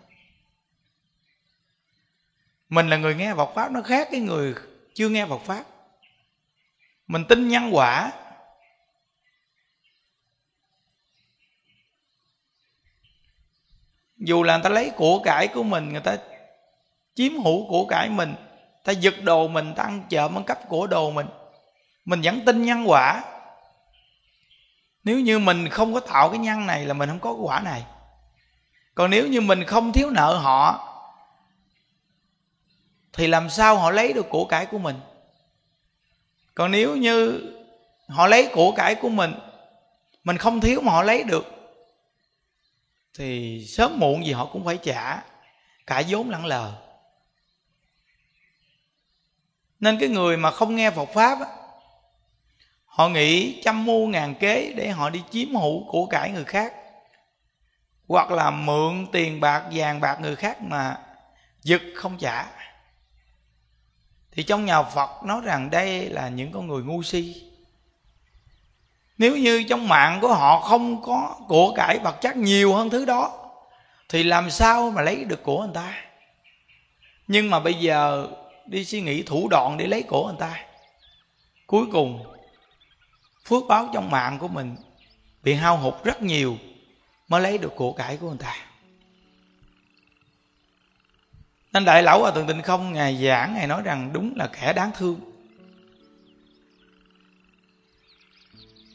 Mình 2.69 2.89
là 2.89 2.97
người 2.97 3.15
nghe 3.15 3.33
Phật 3.33 3.49
pháp, 3.55 3.71
nó 3.71 3.81
khác 3.81 4.07
cái 4.11 4.19
người 4.19 4.55
chưa 4.93 5.09
nghe 5.09 5.25
Phật 5.25 5.41
pháp. 5.45 5.63
Mình 7.07 7.25
tin 7.29 7.47
nhân 7.47 7.69
quả. 7.71 8.11
Dù 14.17 14.43
là 14.43 14.57
người 14.57 14.63
ta 14.63 14.69
lấy 14.69 14.91
của 14.95 15.21
cải 15.23 15.47
của 15.47 15.63
mình, 15.63 15.89
người 15.89 16.01
ta 16.01 16.17
chiếm 17.13 17.33
hữu 17.33 17.69
của 17.69 17.85
cải 17.85 18.09
mình 18.09 18.35
ta 18.83 18.91
giật 18.91 19.13
đồ 19.23 19.47
mình, 19.47 19.73
ta 19.75 19.83
ăn 19.83 20.03
chợ 20.09 20.29
ăn 20.35 20.43
cắp 20.43 20.69
của 20.69 20.87
đồ 20.87 21.11
mình 21.11 21.27
mình 22.11 22.21
vẫn 22.21 22.45
tin 22.45 22.65
nhân 22.65 22.89
quả. 22.89 23.23
Nếu 25.03 25.19
như 25.19 25.39
mình 25.39 25.69
không 25.69 25.93
có 25.93 25.99
tạo 25.99 26.29
cái 26.29 26.39
nhân 26.39 26.67
này 26.67 26.85
là 26.85 26.93
mình 26.93 27.09
không 27.09 27.19
có 27.19 27.31
quả 27.31 27.59
này. 27.59 27.83
Còn 28.95 29.09
nếu 29.09 29.27
như 29.27 29.41
mình 29.41 29.63
không 29.63 29.93
thiếu 29.93 30.09
nợ 30.09 30.37
họ 30.37 30.87
thì 33.13 33.27
làm 33.27 33.49
sao 33.49 33.77
họ 33.77 33.91
lấy 33.91 34.13
được 34.13 34.25
của 34.29 34.45
cải 34.45 34.65
của 34.65 34.77
mình? 34.77 34.99
Còn 36.55 36.71
nếu 36.71 36.95
như 36.95 37.41
họ 38.07 38.27
lấy 38.27 38.49
của 38.53 38.71
cải 38.71 38.95
của 38.95 39.09
mình 39.09 39.33
mình 40.23 40.37
không 40.37 40.61
thiếu 40.61 40.81
mà 40.81 40.91
họ 40.91 41.03
lấy 41.03 41.23
được 41.23 41.45
thì 43.13 43.59
sớm 43.67 43.99
muộn 43.99 44.25
gì 44.25 44.31
họ 44.31 44.45
cũng 44.45 44.65
phải 44.65 44.79
trả 44.83 45.23
cả 45.87 46.03
vốn 46.07 46.29
lẫn 46.29 46.45
lờ. 46.45 46.71
Nên 49.79 49.99
cái 49.99 50.09
người 50.09 50.37
mà 50.37 50.51
không 50.51 50.75
nghe 50.75 50.91
Phật 50.91 51.09
pháp 51.13 51.39
á, 51.39 51.60
họ 52.91 53.09
nghĩ 53.09 53.61
trăm 53.61 53.85
mưu 53.85 54.07
ngàn 54.07 54.35
kế 54.35 54.73
để 54.75 54.89
họ 54.89 55.09
đi 55.09 55.21
chiếm 55.31 55.55
hữu 55.55 55.83
của 55.87 56.05
cải 56.05 56.31
người 56.31 56.43
khác, 56.43 56.73
hoặc 58.07 58.31
là 58.31 58.51
mượn 58.51 59.07
tiền 59.11 59.39
bạc, 59.39 59.63
vàng 59.71 59.99
bạc 60.01 60.17
người 60.21 60.35
khác 60.35 60.61
mà 60.61 60.97
giật 61.63 61.81
không 61.95 62.17
trả. 62.17 62.45
Thì 64.31 64.43
trong 64.43 64.65
nhà 64.65 64.83
phật 64.83 65.23
nói 65.23 65.41
rằng 65.43 65.69
đây 65.69 66.09
là 66.09 66.29
những 66.29 66.51
con 66.51 66.67
người 66.67 66.83
ngu 66.83 67.03
si. 67.03 67.51
Nếu 69.17 69.37
như 69.37 69.63
trong 69.63 69.87
mạng 69.87 70.19
của 70.21 70.33
họ 70.33 70.59
không 70.59 71.01
có 71.01 71.35
của 71.47 71.73
cải 71.75 71.99
vật 71.99 72.21
chất 72.21 72.37
nhiều 72.37 72.73
hơn 72.73 72.89
thứ 72.89 73.05
đó, 73.05 73.51
thì 74.09 74.23
làm 74.23 74.49
sao 74.49 74.91
mà 74.91 75.01
lấy 75.01 75.23
được 75.23 75.43
của 75.43 75.59
người 75.59 75.73
ta? 75.73 76.03
Nhưng 77.27 77.49
mà 77.49 77.59
bây 77.59 77.73
giờ 77.73 78.27
đi 78.65 78.85
suy 78.85 79.01
nghĩ 79.01 79.23
thủ 79.23 79.47
đoạn 79.49 79.77
để 79.77 79.87
lấy 79.87 80.03
của 80.03 80.27
người 80.27 80.37
ta, 80.39 80.65
cuối 81.67 81.85
cùng 81.91 82.30
phước 83.45 83.63
báo 83.67 83.89
trong 83.93 84.11
mạng 84.11 84.39
của 84.39 84.47
mình 84.47 84.75
bị 85.43 85.53
hao 85.53 85.77
hụt 85.77 86.03
rất 86.03 86.21
nhiều 86.21 86.57
mới 87.27 87.41
lấy 87.41 87.57
được 87.57 87.73
của 87.75 87.93
cải 87.93 88.17
của 88.17 88.29
người 88.29 88.37
ta. 88.37 88.55
Nên 91.73 91.85
đại 91.85 92.03
lão 92.03 92.23
ở 92.23 92.31
thượng 92.31 92.47
tịnh 92.47 92.61
không 92.61 92.93
ngài 92.93 93.25
giảng, 93.25 93.53
ngài 93.53 93.67
nói 93.67 93.81
rằng 93.81 94.09
đúng 94.13 94.33
là 94.35 94.47
kẻ 94.47 94.73
đáng 94.73 94.91
thương. 94.97 95.19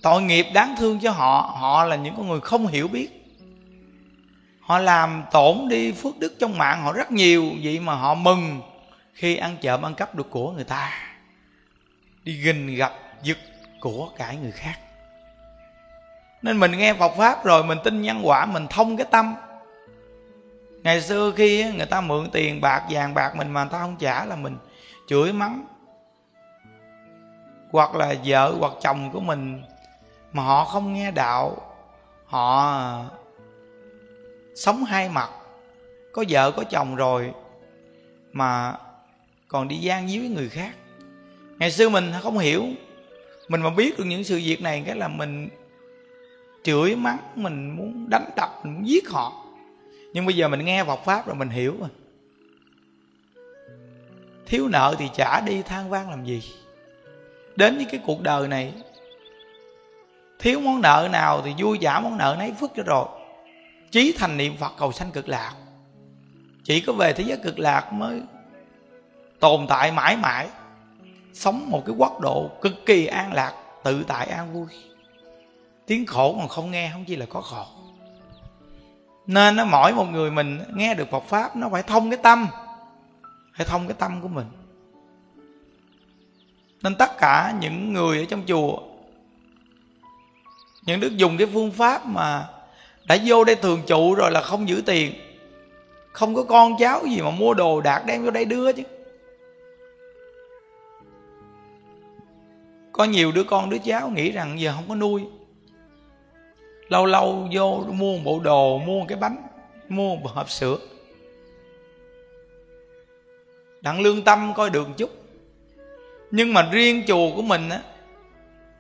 Tội 0.03 0.23
nghiệp 0.23 0.47
đáng 0.55 0.75
thương 0.79 1.01
cho 1.01 1.11
họ 1.11 1.57
họ 1.61 1.85
là 1.85 1.97
những 1.97 2.15
con 2.17 2.29
người 2.29 2.41
không 2.41 2.67
hiểu 2.67 2.89
biết. 2.89 3.09
Họ 4.61 4.79
làm 4.79 5.25
tổn 5.33 5.69
đi 5.69 5.93
phước 5.93 6.19
đức 6.19 6.37
trong 6.39 6.59
mạng 6.59 6.83
họ 6.83 6.93
rất 6.93 7.13
nhiều, 7.13 7.53
vậy 7.63 7.81
mà 7.81 7.95
họ 7.95 8.15
mừng 8.15 8.61
khi 9.15 9.37
ăn 9.37 9.57
trộm 9.61 9.83
ăn 9.83 9.95
cắp 9.95 10.15
được 10.15 10.31
của 10.31 10.53
người 10.53 10.65
ta. 10.65 10.93
Đi 12.25 12.43
gìn 12.43 12.75
gặp, 12.75 12.93
giật 13.23 13.39
của 13.81 14.09
cải 14.17 14.37
người 14.37 14.53
khác. 14.53 14.79
Nên 16.43 16.61
mình 16.61 16.79
nghe 16.79 16.95
Phật 16.95 17.13
pháp 17.17 17.45
rồi, 17.45 17.65
mình 17.65 17.79
tin 17.85 18.03
nhân 18.03 18.21
quả, 18.25 18.47
mình 18.47 18.67
thông 18.71 18.97
cái 18.97 19.07
tâm. 19.11 19.35
Ngày 20.83 21.01
xưa 21.01 21.33
khi 21.37 21.73
người 21.77 21.87
ta 21.87 22.01
mượn 22.01 22.31
tiền 22.31 22.61
bạc, 22.61 22.83
vàng 22.91 23.15
bạc 23.15 23.37
mình 23.37 23.51
mà 23.51 23.65
người 23.65 23.73
ta 23.73 23.79
không 23.79 23.97
trả 23.97 24.25
là 24.25 24.37
mình 24.37 24.59
chửi 25.09 25.33
mắng. 25.33 25.65
Hoặc 27.71 27.95
là 27.95 28.15
vợ 28.25 28.55
hoặc 28.59 28.73
chồng 28.83 29.11
của 29.13 29.21
mình 29.21 29.63
mà 30.33 30.43
họ 30.43 30.65
không 30.65 30.95
nghe 30.95 31.11
đạo, 31.11 31.75
họ 32.27 33.05
sống 34.55 34.85
hai 34.85 35.09
mặt. 35.09 35.31
Có 36.13 36.25
vợ, 36.29 36.51
có 36.51 36.65
chồng 36.71 36.97
rồi 36.97 37.33
mà 38.33 38.75
còn 39.49 39.69
đi 39.69 39.77
gian 39.77 40.09
díu 40.09 40.21
với 40.21 40.31
người 40.31 40.49
khác. 40.49 40.75
Ngày 41.59 41.71
xưa 41.71 41.89
mình 41.89 42.13
không 42.23 42.39
hiểu 42.39 42.65
mình 43.49 43.61
mà 43.61 43.71
biết 43.71 43.99
được 43.99 44.05
những 44.05 44.25
sự 44.25 44.37
việc 44.45 44.63
này, 44.63 44.83
cái 44.87 44.97
là 44.97 45.09
mình 45.09 45.49
chửi 46.63 46.97
mắng, 46.97 47.19
mình 47.35 47.77
muốn 47.77 48.11
đánh 48.11 48.31
đập, 48.37 48.51
mình 48.65 48.75
muốn 48.75 48.89
giết 48.89 49.09
họ. 49.09 49.45
Nhưng 50.13 50.27
bây 50.27 50.37
giờ 50.37 50.49
mình 50.49 50.65
nghe 50.65 50.85
Phật 50.85 51.01
pháp 51.05 51.27
rồi 51.27 51.37
mình 51.37 51.49
hiểu 51.49 51.77
rồi. 51.81 51.89
Thiếu 54.47 54.69
nợ 54.69 54.95
thì 54.99 55.09
trả 55.15 55.41
đi 55.41 55.63
than 55.63 55.91
vang 55.91 56.11
làm 56.11 56.25
gì. 56.25 56.43
Đến 57.57 57.77
với 57.77 57.87
cái 57.91 58.01
cuộc 58.07 58.23
đời 58.23 58.49
này, 58.49 58.73
thiếu 60.39 60.61
món 60.61 60.81
nợ 60.81 61.09
nào 61.13 61.43
thì 61.45 61.55
vui 61.59 61.79
giả 61.79 62.01
món 62.01 62.19
nợ 62.19 62.37
nấy 62.39 62.53
phước 62.61 62.71
cho 62.77 62.83
rồi. 62.83 63.07
Chí 63.91 64.15
thành 64.19 64.37
niệm 64.37 64.57
phật 64.57 64.73
cầu 64.79 64.93
sanh 64.93 65.11
cực 65.11 65.29
lạc. 65.29 65.55
Chỉ 66.65 66.81
có 66.81 66.93
về 66.93 67.13
thế 67.13 67.25
giới 67.25 67.39
cực 67.45 67.59
lạc 67.59 67.93
mới 67.93 68.23
tồn 69.41 69.67
tại 69.69 69.93
mãi 69.93 70.17
mãi 70.17 70.49
sống 71.37 71.71
một 71.71 71.83
cái 71.87 71.95
quốc 71.99 72.21
độ 72.21 72.51
cực 72.63 72.87
kỳ 72.87 73.07
an 73.07 73.33
lạc, 73.33 73.53
tự 73.85 74.05
tại 74.09 74.27
an 74.27 74.53
vui. 74.53 74.67
Tiếng 75.87 76.07
khổ 76.07 76.37
còn 76.39 76.49
không 76.49 76.71
nghe, 76.71 76.91
không 76.93 77.05
chỉ 77.05 77.17
là 77.17 77.27
có 77.27 77.41
khổ. 77.41 77.65
Nên 79.27 79.57
nó 79.57 79.65
mỗi 79.65 79.93
một 79.93 80.05
người 80.05 80.31
mình 80.31 80.61
nghe 80.75 80.95
được 80.95 81.11
Phật 81.11 81.25
pháp, 81.29 81.57
nó 81.57 81.69
phải 81.73 81.83
thông 81.83 82.11
cái 82.11 82.19
tâm, 82.23 82.47
phải 83.57 83.67
thông 83.67 83.89
cái 83.89 83.97
tâm 83.99 84.21
của 84.23 84.29
mình. 84.29 84.47
Nên 86.83 86.95
tất 86.95 87.19
cả 87.19 87.55
những 87.61 87.93
người 87.93 88.19
ở 88.19 88.25
trong 88.29 88.43
chùa, 88.47 88.79
những 90.87 91.01
đức 91.01 91.17
dùng 91.17 91.37
cái 91.37 91.47
phương 91.53 91.71
pháp 91.71 92.07
mà 92.07 92.49
đã 93.05 93.19
vô 93.25 93.45
đây 93.45 93.57
thường 93.57 93.83
trụ 93.87 94.15
rồi 94.15 94.31
là 94.31 94.41
không 94.41 94.69
giữ 94.69 94.83
tiền, 94.87 95.15
không 96.13 96.35
có 96.35 96.43
con 96.43 96.73
cháu 96.79 97.07
gì 97.07 97.21
mà 97.21 97.31
mua 97.31 97.55
đồ 97.55 97.81
đạc 97.81 98.03
đem 98.07 98.25
vô 98.25 98.31
đây 98.31 98.45
đưa 98.45 98.73
chứ. 98.73 98.83
Có 102.97 103.05
nhiều 103.05 103.33
đứa 103.33 103.45
con 103.45 103.71
đứa 103.71 103.79
cháu 103.79 104.11
nghĩ 104.11 104.33
rằng 104.33 104.61
giờ 104.61 104.73
không 104.73 104.85
có 104.89 104.95
nuôi. 104.95 105.23
Lâu 106.89 107.07
lâu 107.07 107.49
vô 107.53 107.85
mua 107.89 108.17
một 108.17 108.21
bộ 108.25 108.41
đồ, 108.41 108.79
mua 108.79 108.99
một 108.99 109.05
cái 109.09 109.19
bánh, 109.19 109.37
mua 109.89 110.17
một 110.17 110.31
hộp 110.35 110.51
sữa. 110.51 110.79
Đặng 113.81 114.01
lương 114.01 114.23
tâm 114.23 114.53
coi 114.57 114.71
được 114.71 114.89
chút. 114.97 115.11
Nhưng 116.31 116.55
mà 116.55 116.69
riêng 116.73 117.03
chùa 117.07 117.31
của 117.37 117.43
mình 117.43 117.69
á, 117.69 117.81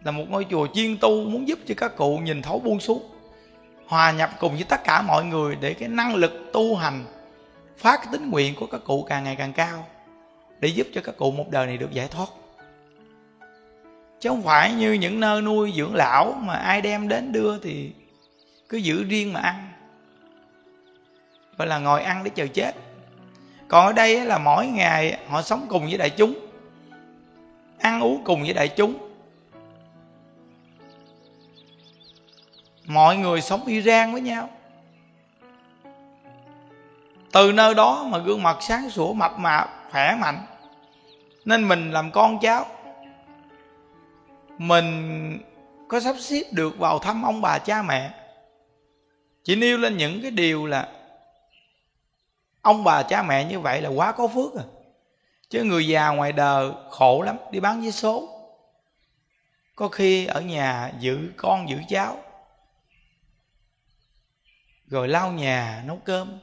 là 0.05 0.11
một 0.11 0.25
ngôi 0.31 0.47
chùa 0.51 0.67
chuyên 0.75 0.97
tu 1.01 1.25
muốn 1.25 1.49
giúp 1.49 1.59
cho 1.67 1.75
các 1.77 1.97
cụ 1.97 2.19
nhìn 2.19 2.43
thấu 2.43 2.59
buông 2.59 2.81
xuống, 2.81 3.03
hòa 3.87 4.13
nhập 4.13 4.31
cùng 4.41 4.55
với 4.55 4.65
tất 4.69 4.85
cả 4.85 5.03
mọi 5.03 5.25
người 5.25 5.57
để 5.61 5.75
cái 5.75 5.89
năng 5.89 6.15
lực 6.15 6.33
tu 6.53 6.77
hành, 6.77 7.05
phát 7.79 8.13
tính 8.13 8.31
nguyện 8.31 8.55
của 8.61 8.67
các 8.67 8.81
cụ 8.85 9.03
càng 9.09 9.25
ngày 9.25 9.37
càng 9.37 9.53
cao, 9.53 9.87
để 10.61 10.69
giúp 10.69 10.87
cho 10.95 11.01
các 11.05 11.17
cụ 11.17 11.31
một 11.31 11.51
đời 11.51 11.67
này 11.67 11.77
được 11.77 11.91
giải 11.93 12.09
thoát 12.09 12.29
chứ 14.21 14.29
không 14.29 14.43
phải 14.43 14.73
như 14.73 14.93
những 14.93 15.21
nơi 15.21 15.43
nuôi 15.43 15.73
dưỡng 15.77 15.95
lão 15.95 16.33
mà 16.33 16.55
ai 16.55 16.81
đem 16.81 17.09
đến 17.09 17.33
đưa 17.33 17.59
thì 17.59 17.93
cứ 18.69 18.77
giữ 18.77 19.05
riêng 19.05 19.33
mà 19.33 19.41
ăn. 19.41 19.69
Gọi 21.59 21.69
là 21.69 21.79
ngồi 21.79 22.03
ăn 22.03 22.25
để 22.25 22.31
chờ 22.35 22.47
chết. 22.47 22.75
Còn 23.69 23.87
ở 23.87 23.93
đây 23.93 24.25
là 24.25 24.39
mỗi 24.39 24.67
ngày 24.67 25.19
họ 25.29 25.43
sống 25.43 25.67
cùng 25.69 25.85
với 25.87 25.99
đại 25.99 26.11
chúng, 26.11 26.47
ăn 27.79 28.01
uống 28.01 28.25
cùng 28.25 28.43
với 28.43 28.53
đại 28.53 28.69
chúng. 28.69 28.95
Mọi 32.87 33.17
người 33.17 33.41
sống 33.41 33.67
y 33.67 33.83
rang 33.83 34.13
với 34.13 34.21
nhau. 34.21 34.49
Từ 37.33 37.53
nơi 37.53 37.75
đó 37.75 38.05
mà 38.11 38.19
gương 38.19 38.43
mặt 38.43 38.57
sáng 38.61 38.91
sủa 38.91 39.13
mập 39.13 39.39
mạp, 39.39 39.71
khỏe 39.91 40.17
mạnh. 40.21 40.47
Nên 41.45 41.69
mình 41.69 41.91
làm 41.91 42.11
con 42.11 42.39
cháu 42.39 42.67
mình 44.59 45.39
có 45.89 46.01
sắp 46.01 46.17
xếp 46.21 46.43
được 46.53 46.79
vào 46.79 46.99
thăm 46.99 47.23
ông 47.23 47.41
bà 47.41 47.59
cha 47.59 47.83
mẹ. 47.83 48.11
Chỉ 49.45 49.57
nêu 49.57 49.79
lên 49.79 49.97
những 49.97 50.23
cái 50.23 50.31
điều 50.31 50.67
là 50.67 50.89
ông 52.63 52.85
bà 52.85 53.03
cha 53.03 53.23
mẹ 53.23 53.45
như 53.45 53.61
vậy 53.61 53.83
là 53.83 53.89
quá 53.89 54.13
có 54.13 54.29
phước 54.29 54.55
rồi 54.55 54.65
chứ 55.51 55.65
người 55.65 55.89
già 55.89 56.09
ngoài 56.09 56.33
đời 56.33 56.71
khổ 56.91 57.23
lắm, 57.23 57.37
đi 57.51 57.61
bán 57.61 57.83
vé 57.83 57.91
số. 57.91 58.29
Có 59.77 59.89
khi 59.89 60.27
ở 60.27 60.41
nhà 60.41 60.93
giữ 60.99 61.33
con, 61.37 61.69
giữ 61.69 61.79
cháu. 61.89 62.23
Rồi 64.87 65.09
lau 65.09 65.33
nhà, 65.33 65.83
nấu 65.87 65.97
cơm. 65.97 66.39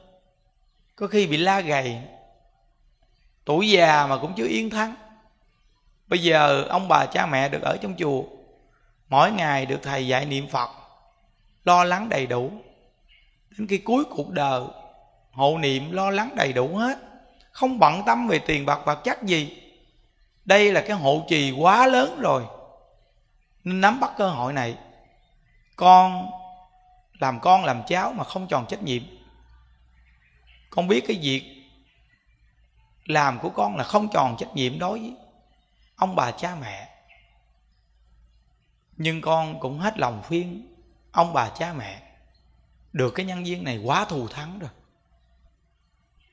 Có 0.96 1.08
khi 1.08 1.28
bị 1.28 1.38
la 1.38 1.62
gầy. 1.62 2.02
Tuổi 3.46 3.70
già 3.70 4.08
mà 4.08 4.18
cũng 4.18 4.34
chưa 4.38 4.48
yên 4.48 4.70
thắng 4.70 4.96
bây 6.08 6.20
giờ 6.20 6.64
ông 6.70 6.88
bà 6.88 7.06
cha 7.06 7.26
mẹ 7.26 7.50
được 7.50 7.62
ở 7.62 7.78
trong 7.82 7.96
chùa. 7.98 8.24
Mỗi 9.10 9.32
ngày 9.32 9.66
được 9.66 9.80
thầy 9.84 10.08
dạy 10.08 10.26
niệm 10.26 10.48
phật, 10.48 10.70
lo 11.64 11.84
lắng 11.84 12.10
đầy 12.10 12.26
đủ. 12.26 12.52
Đến 13.50 13.68
khi 13.68 13.78
cuối 13.78 14.04
cuộc 14.10 14.30
đời, 14.30 14.62
hộ 15.32 15.58
niệm 15.58 15.92
lo 15.92 16.10
lắng 16.10 16.30
đầy 16.36 16.54
đủ 16.54 16.76
hết, 16.76 16.98
không 17.52 17.80
bận 17.80 18.02
tâm 18.06 18.28
về 18.28 18.40
tiền 18.40 18.66
bạc 18.66 18.80
vật 18.86 19.04
chất 19.04 19.24
gì. 19.24 19.62
Đây 20.46 20.72
là 20.72 20.82
cái 20.82 20.98
hộ 20.98 21.26
trì 21.30 21.52
quá 21.52 21.88
lớn 21.88 22.20
rồi. 22.22 22.44
Nên 23.64 23.82
nắm 23.82 24.00
bắt 24.00 24.12
cơ 24.18 24.30
hội 24.30 24.54
này. 24.54 24.78
Con 25.76 26.30
làm 27.20 27.40
con 27.40 27.66
làm 27.66 27.84
cháu 27.88 28.14
mà 28.14 28.24
không 28.24 28.48
tròn 28.48 28.66
trách 28.70 28.84
nhiệm. 28.84 29.02
Con 30.70 30.88
biết 30.88 31.04
cái 31.08 31.18
việc 31.22 31.44
làm 33.06 33.40
của 33.40 33.50
con 33.50 33.78
là 33.78 33.84
không 33.84 34.08
tròn 34.10 34.36
trách 34.40 34.56
nhiệm 34.56 34.80
đối 34.80 35.00
với 35.00 35.16
ông 36.04 36.16
bà 36.16 36.32
cha 36.32 36.56
mẹ. 36.62 36.90
Nhưng 38.98 39.22
con 39.22 39.60
cũng 39.60 39.80
hết 39.80 40.00
lòng 40.00 40.22
khuyên 40.28 40.76
ông 41.12 41.34
bà 41.34 41.50
cha 41.50 41.74
mẹ, 41.74 42.02
được 42.94 43.12
cái 43.16 43.26
nhân 43.26 43.44
viên 43.44 43.64
này 43.64 43.78
quá 43.78 44.06
thù 44.06 44.28
thắng 44.28 44.60
rồi. 44.60 44.70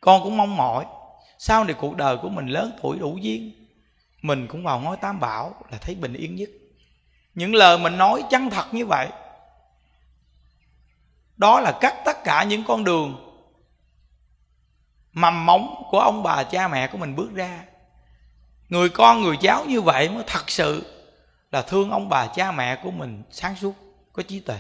Con 0.00 0.22
cũng 0.22 0.36
mong 0.36 0.56
mỏi, 0.56 0.86
sau 1.38 1.64
này 1.64 1.74
cuộc 1.74 1.96
đời 1.96 2.16
của 2.22 2.28
mình 2.28 2.46
lớn 2.46 2.78
tuổi 2.82 2.98
đủ 2.98 3.16
duyên, 3.16 3.66
mình 4.22 4.46
cũng 4.48 4.64
vào 4.64 4.80
ngôi 4.80 4.96
tam 4.96 5.20
bảo 5.20 5.54
là 5.70 5.78
thấy 5.78 5.94
bình 5.94 6.12
yên 6.12 6.36
nhất. 6.36 6.50
Những 7.34 7.54
lời 7.54 7.78
mình 7.78 7.98
nói 7.98 8.24
chân 8.30 8.50
thật 8.50 8.74
như 8.74 8.86
vậy, 8.86 9.08
đó 11.36 11.60
là 11.60 11.78
cắt 11.80 11.94
tất 12.04 12.24
cả 12.24 12.44
những 12.44 12.64
con 12.64 12.84
đường 12.84 13.26
mầm 15.12 15.46
móng 15.46 15.82
của 15.90 16.00
ông 16.00 16.22
bà 16.22 16.44
cha 16.44 16.68
mẹ 16.68 16.86
của 16.86 16.98
mình 16.98 17.16
bước 17.16 17.34
ra 17.34 17.64
người 18.70 18.88
con, 18.88 19.22
người 19.22 19.36
cháu 19.40 19.64
như 19.64 19.80
vậy 19.80 20.08
mới 20.08 20.24
thật 20.26 20.50
sự 20.50 20.82
là 21.52 21.62
thương 21.62 21.90
ông 21.90 22.08
bà 22.08 22.26
cha 22.26 22.52
mẹ 22.52 22.76
của 22.82 22.90
mình 22.90 23.22
sáng 23.30 23.56
suốt, 23.56 23.74
có 24.12 24.22
trí 24.22 24.40
tuệ. 24.40 24.58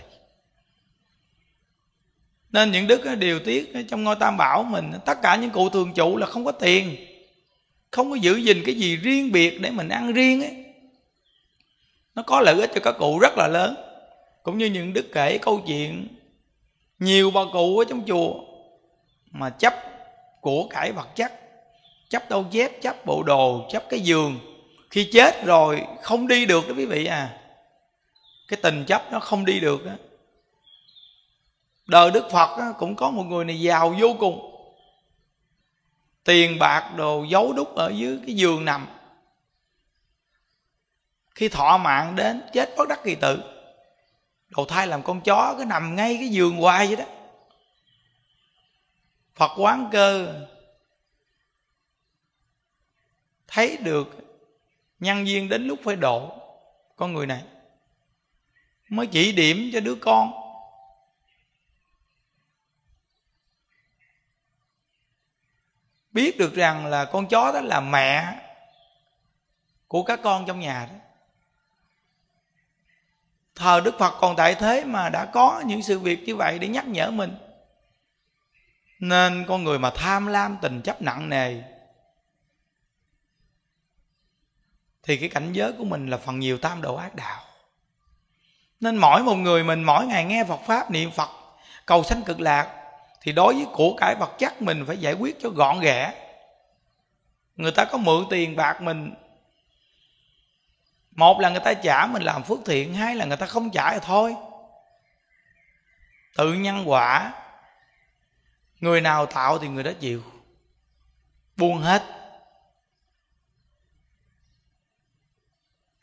Nên 2.50 2.70
những 2.70 2.86
đức 2.86 3.04
ờ, 3.04 3.14
điều 3.14 3.40
tiết 3.40 3.74
ờ, 3.74 3.82
trong 3.88 4.04
ngôi 4.04 4.16
tam 4.16 4.36
bảo 4.36 4.62
mình 4.62 4.92
ờ, 4.92 4.98
tất 4.98 5.18
cả 5.22 5.36
những 5.36 5.50
cụ 5.50 5.68
thường 5.68 5.92
trụ 5.94 6.16
là 6.16 6.26
không 6.26 6.44
có 6.44 6.52
tiền, 6.52 6.96
không 7.90 8.10
có 8.10 8.16
giữ 8.16 8.36
gìn 8.36 8.62
cái 8.66 8.74
gì 8.74 8.96
riêng 8.96 9.32
biệt 9.32 9.60
để 9.60 9.70
mình 9.70 9.88
ăn 9.88 10.12
riêng 10.12 10.40
ấy. 10.40 10.64
Nó 12.14 12.22
có 12.22 12.40
lợi 12.40 12.60
ích 12.60 12.70
cho 12.74 12.80
các 12.84 12.94
cụ 12.98 13.18
rất 13.18 13.32
là 13.36 13.48
lớn. 13.48 13.74
Cũng 14.42 14.58
như 14.58 14.66
những 14.66 14.92
đức 14.92 15.06
kể 15.12 15.38
câu 15.38 15.62
chuyện, 15.66 16.08
nhiều 16.98 17.30
bà 17.30 17.40
cụ 17.52 17.78
ở 17.78 17.84
trong 17.88 18.02
chùa 18.06 18.34
mà 19.30 19.50
chấp 19.50 19.74
của 20.40 20.68
cải 20.68 20.92
vật 20.92 21.08
chất 21.16 21.39
chấp 22.10 22.30
đâu 22.30 22.46
dép 22.50 22.82
chấp 22.82 23.06
bộ 23.06 23.22
đồ 23.22 23.68
chấp 23.70 23.84
cái 23.88 24.00
giường. 24.00 24.38
Khi 24.90 25.10
chết 25.12 25.44
rồi 25.44 25.86
không 26.02 26.28
đi 26.28 26.46
được 26.46 26.68
đó 26.68 26.74
quý 26.76 26.86
vị 26.86 27.06
à. 27.06 27.38
Cái 28.48 28.58
tình 28.62 28.84
chấp 28.86 29.12
nó 29.12 29.20
không 29.20 29.44
đi 29.44 29.60
được 29.60 29.86
á. 29.86 29.96
Đời 31.86 32.10
đức 32.10 32.30
phật 32.30 32.58
đó, 32.58 32.72
cũng 32.78 32.96
có 32.96 33.10
một 33.10 33.22
người 33.22 33.44
này 33.44 33.60
giàu 33.60 33.94
vô 34.00 34.16
cùng. 34.18 34.46
Tiền 36.24 36.58
bạc 36.58 36.92
đồ 36.96 37.24
giấu 37.24 37.52
đúc 37.52 37.74
ở 37.74 37.92
dưới 37.96 38.18
cái 38.26 38.34
giường 38.36 38.64
nằm. 38.64 38.88
Khi 41.34 41.48
thọ 41.48 41.78
mạng 41.78 42.16
đến 42.16 42.42
chết 42.52 42.74
bất 42.76 42.88
đắc 42.88 43.00
kỳ 43.04 43.14
tử. 43.14 43.42
Đầu 44.56 44.66
thai 44.66 44.86
làm 44.86 45.02
con 45.02 45.20
chó 45.20 45.54
cứ 45.58 45.64
nằm 45.64 45.96
ngay 45.96 46.16
cái 46.20 46.28
giường 46.28 46.56
hoài 46.56 46.86
vậy 46.86 46.96
đó. 46.96 47.04
Phật 49.34 49.50
quán 49.56 49.88
cơ 49.92 50.34
thấy 53.50 53.76
được 53.76 54.08
nhân 55.00 55.26
duyên 55.26 55.48
đến 55.48 55.66
lúc 55.66 55.78
phải 55.84 55.96
độ 55.96 56.38
con 56.96 57.12
người 57.12 57.26
này. 57.26 57.42
Mới 58.88 59.06
chỉ 59.06 59.32
điểm 59.32 59.70
cho 59.72 59.80
đứa 59.80 59.94
con. 59.94 60.32
Biết 66.12 66.38
được 66.38 66.54
rằng 66.54 66.86
là 66.86 67.04
con 67.04 67.28
chó 67.28 67.52
đó 67.52 67.60
là 67.60 67.80
mẹ 67.80 68.34
của 69.88 70.02
các 70.02 70.20
con 70.22 70.46
trong 70.46 70.60
nhà 70.60 70.88
đó. 70.90 70.96
Thờ 73.54 73.80
đức 73.84 73.94
phật 73.98 74.14
còn 74.20 74.36
tại 74.36 74.54
thế 74.54 74.84
mà 74.84 75.08
đã 75.08 75.24
có 75.24 75.62
những 75.66 75.82
sự 75.82 75.98
việc 75.98 76.22
như 76.26 76.36
vậy 76.36 76.58
để 76.58 76.68
nhắc 76.68 76.86
nhở 76.86 77.10
mình. 77.10 77.34
Nên 78.98 79.44
con 79.48 79.64
người 79.64 79.78
mà 79.78 79.90
tham 79.94 80.26
lam 80.26 80.56
tình 80.62 80.82
chấp 80.82 81.02
nặng 81.02 81.28
nề 81.28 81.62
thì 85.10 85.16
cái 85.16 85.28
cảnh 85.28 85.52
giới 85.52 85.72
của 85.72 85.84
mình 85.84 86.06
là 86.06 86.16
phần 86.16 86.38
nhiều 86.38 86.58
tam 86.58 86.82
độ 86.82 86.94
ác 86.96 87.14
đạo. 87.14 87.42
Nên 88.80 88.96
mỗi 88.96 89.22
một 89.22 89.34
người 89.34 89.64
mình, 89.64 89.82
mỗi 89.82 90.06
ngày 90.06 90.24
nghe 90.24 90.44
phật 90.44 90.60
pháp, 90.66 90.90
niệm 90.90 91.10
phật, 91.10 91.28
cầu 91.86 92.04
sanh 92.04 92.22
cực 92.22 92.40
lạc, 92.40 92.74
thì 93.20 93.32
đối 93.32 93.54
với 93.54 93.66
của 93.72 93.94
cải 93.96 94.14
vật 94.14 94.30
chất 94.38 94.62
mình 94.62 94.84
phải 94.86 94.98
giải 94.98 95.12
quyết 95.12 95.36
cho 95.40 95.48
gọn 95.48 95.80
ghẽ. 95.80 96.14
Người 97.56 97.72
ta 97.72 97.84
có 97.84 97.98
mượn 97.98 98.24
tiền 98.30 98.56
bạc 98.56 98.82
mình. 98.82 99.14
Một 101.10 101.40
là 101.40 101.48
người 101.48 101.60
ta 101.64 101.74
trả 101.74 102.06
mình 102.06 102.22
làm 102.22 102.42
phước 102.42 102.58
thiện, 102.66 102.94
hai 102.94 103.14
là 103.14 103.24
người 103.24 103.36
ta 103.36 103.46
không 103.46 103.70
trả 103.70 103.92
thì 103.92 103.98
thôi. 104.02 104.34
Tự 106.36 106.52
nhân 106.52 106.82
quả. 106.86 107.32
Người 108.80 109.00
nào 109.00 109.26
tạo 109.26 109.58
thì 109.58 109.68
người 109.68 109.84
đó 109.84 109.90
chịu. 110.00 110.22
Buông 111.56 111.78
hết. 111.78 112.19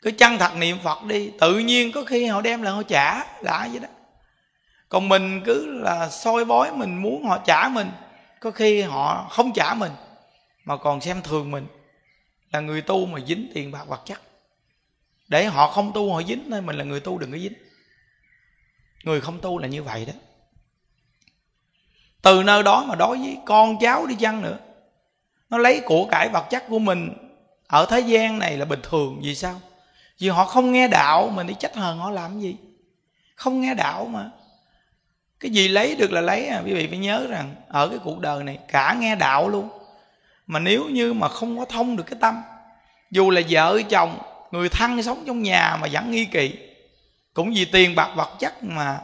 Cứ 0.02 0.10
chân 0.10 0.38
thật 0.38 0.56
niệm 0.56 0.78
phật 0.82 1.04
đi, 1.04 1.30
tự 1.40 1.58
nhiên 1.58 1.92
có 1.92 2.04
khi 2.04 2.26
họ 2.26 2.40
đem 2.40 2.62
lại 2.62 2.72
họ 2.72 2.82
trả 2.82 3.24
lạ 3.40 3.68
vậy 3.70 3.80
đó. 3.80 3.88
Còn 4.88 5.08
mình 5.08 5.42
cứ 5.44 5.66
là 5.66 6.08
soi 6.08 6.44
bói 6.44 6.72
mình 6.72 7.02
muốn 7.02 7.24
họ 7.24 7.38
trả 7.38 7.68
mình, 7.68 7.90
có 8.40 8.50
khi 8.50 8.82
họ 8.82 9.28
không 9.30 9.52
trả 9.52 9.74
mình, 9.74 9.92
mà 10.64 10.76
còn 10.76 11.00
xem 11.00 11.22
thường 11.22 11.50
mình. 11.50 11.66
Là 12.52 12.60
người 12.60 12.82
tu 12.82 13.06
mà 13.06 13.20
dính 13.26 13.50
tiền 13.54 13.70
bạc 13.70 13.84
vật 13.88 14.00
chất. 14.04 14.20
Để 15.28 15.44
họ 15.44 15.70
không 15.70 15.92
tu 15.94 16.12
họ 16.12 16.22
dính 16.22 16.50
thôi 16.50 16.60
mình 16.60 16.76
là 16.76 16.84
người 16.84 17.00
tu 17.00 17.18
đừng 17.18 17.32
có 17.32 17.38
dính. 17.38 17.52
Người 19.04 19.20
không 19.20 19.40
tu 19.40 19.58
là 19.58 19.68
như 19.68 19.82
vậy 19.82 20.04
đó. 20.06 20.12
Từ 22.22 22.42
nơi 22.42 22.62
đó 22.62 22.84
mà 22.88 22.94
đối 22.94 23.18
với 23.18 23.38
con 23.46 23.78
cháu 23.80 24.06
đi 24.06 24.14
chăng 24.14 24.42
nữa, 24.42 24.58
nó 25.50 25.58
lấy 25.58 25.80
của 25.84 26.06
cải 26.10 26.28
vật 26.28 26.46
chất 26.50 26.64
của 26.68 26.78
mình 26.78 27.10
ở 27.66 27.86
thế 27.90 28.00
gian 28.00 28.38
này 28.38 28.56
là 28.56 28.64
bình 28.64 28.80
thường, 28.82 29.20
vì 29.22 29.34
sao? 29.34 29.60
Vì 30.18 30.28
họ 30.28 30.44
không 30.44 30.72
nghe 30.72 30.88
đạo 30.88 31.30
mình 31.34 31.46
đi 31.46 31.54
trách 31.58 31.76
hờn 31.76 31.98
họ 31.98 32.10
làm 32.10 32.40
gì? 32.40 32.56
Không 33.34 33.60
nghe 33.60 33.74
đạo 33.74 34.04
mà. 34.04 34.30
Cái 35.40 35.50
gì 35.50 35.68
lấy 35.68 35.96
được 35.96 36.12
là 36.12 36.20
lấy 36.20 36.46
à. 36.46 36.62
Quý 36.64 36.74
vị 36.74 36.86
phải 36.86 36.98
nhớ 36.98 37.26
rằng, 37.28 37.54
ở 37.68 37.88
cái 37.88 37.98
cuộc 38.04 38.18
đời 38.18 38.44
này, 38.44 38.58
cả 38.68 38.96
nghe 39.00 39.16
đạo 39.16 39.48
luôn. 39.48 39.68
Mà 40.46 40.58
nếu 40.58 40.84
như 40.88 41.12
mà 41.12 41.28
không 41.28 41.58
có 41.58 41.64
thông 41.64 41.96
được 41.96 42.04
cái 42.06 42.18
tâm, 42.20 42.42
dù 43.10 43.30
là 43.30 43.40
vợ, 43.50 43.80
chồng, 43.90 44.18
người 44.50 44.68
thân 44.68 45.02
sống 45.02 45.24
trong 45.26 45.42
nhà 45.42 45.76
mà 45.80 45.88
vẫn 45.92 46.10
nghi 46.10 46.24
kỵ, 46.24 46.54
cũng 47.34 47.52
vì 47.54 47.64
tiền 47.64 47.94
bạc 47.94 48.12
vật 48.16 48.30
chất 48.38 48.64
mà 48.64 49.00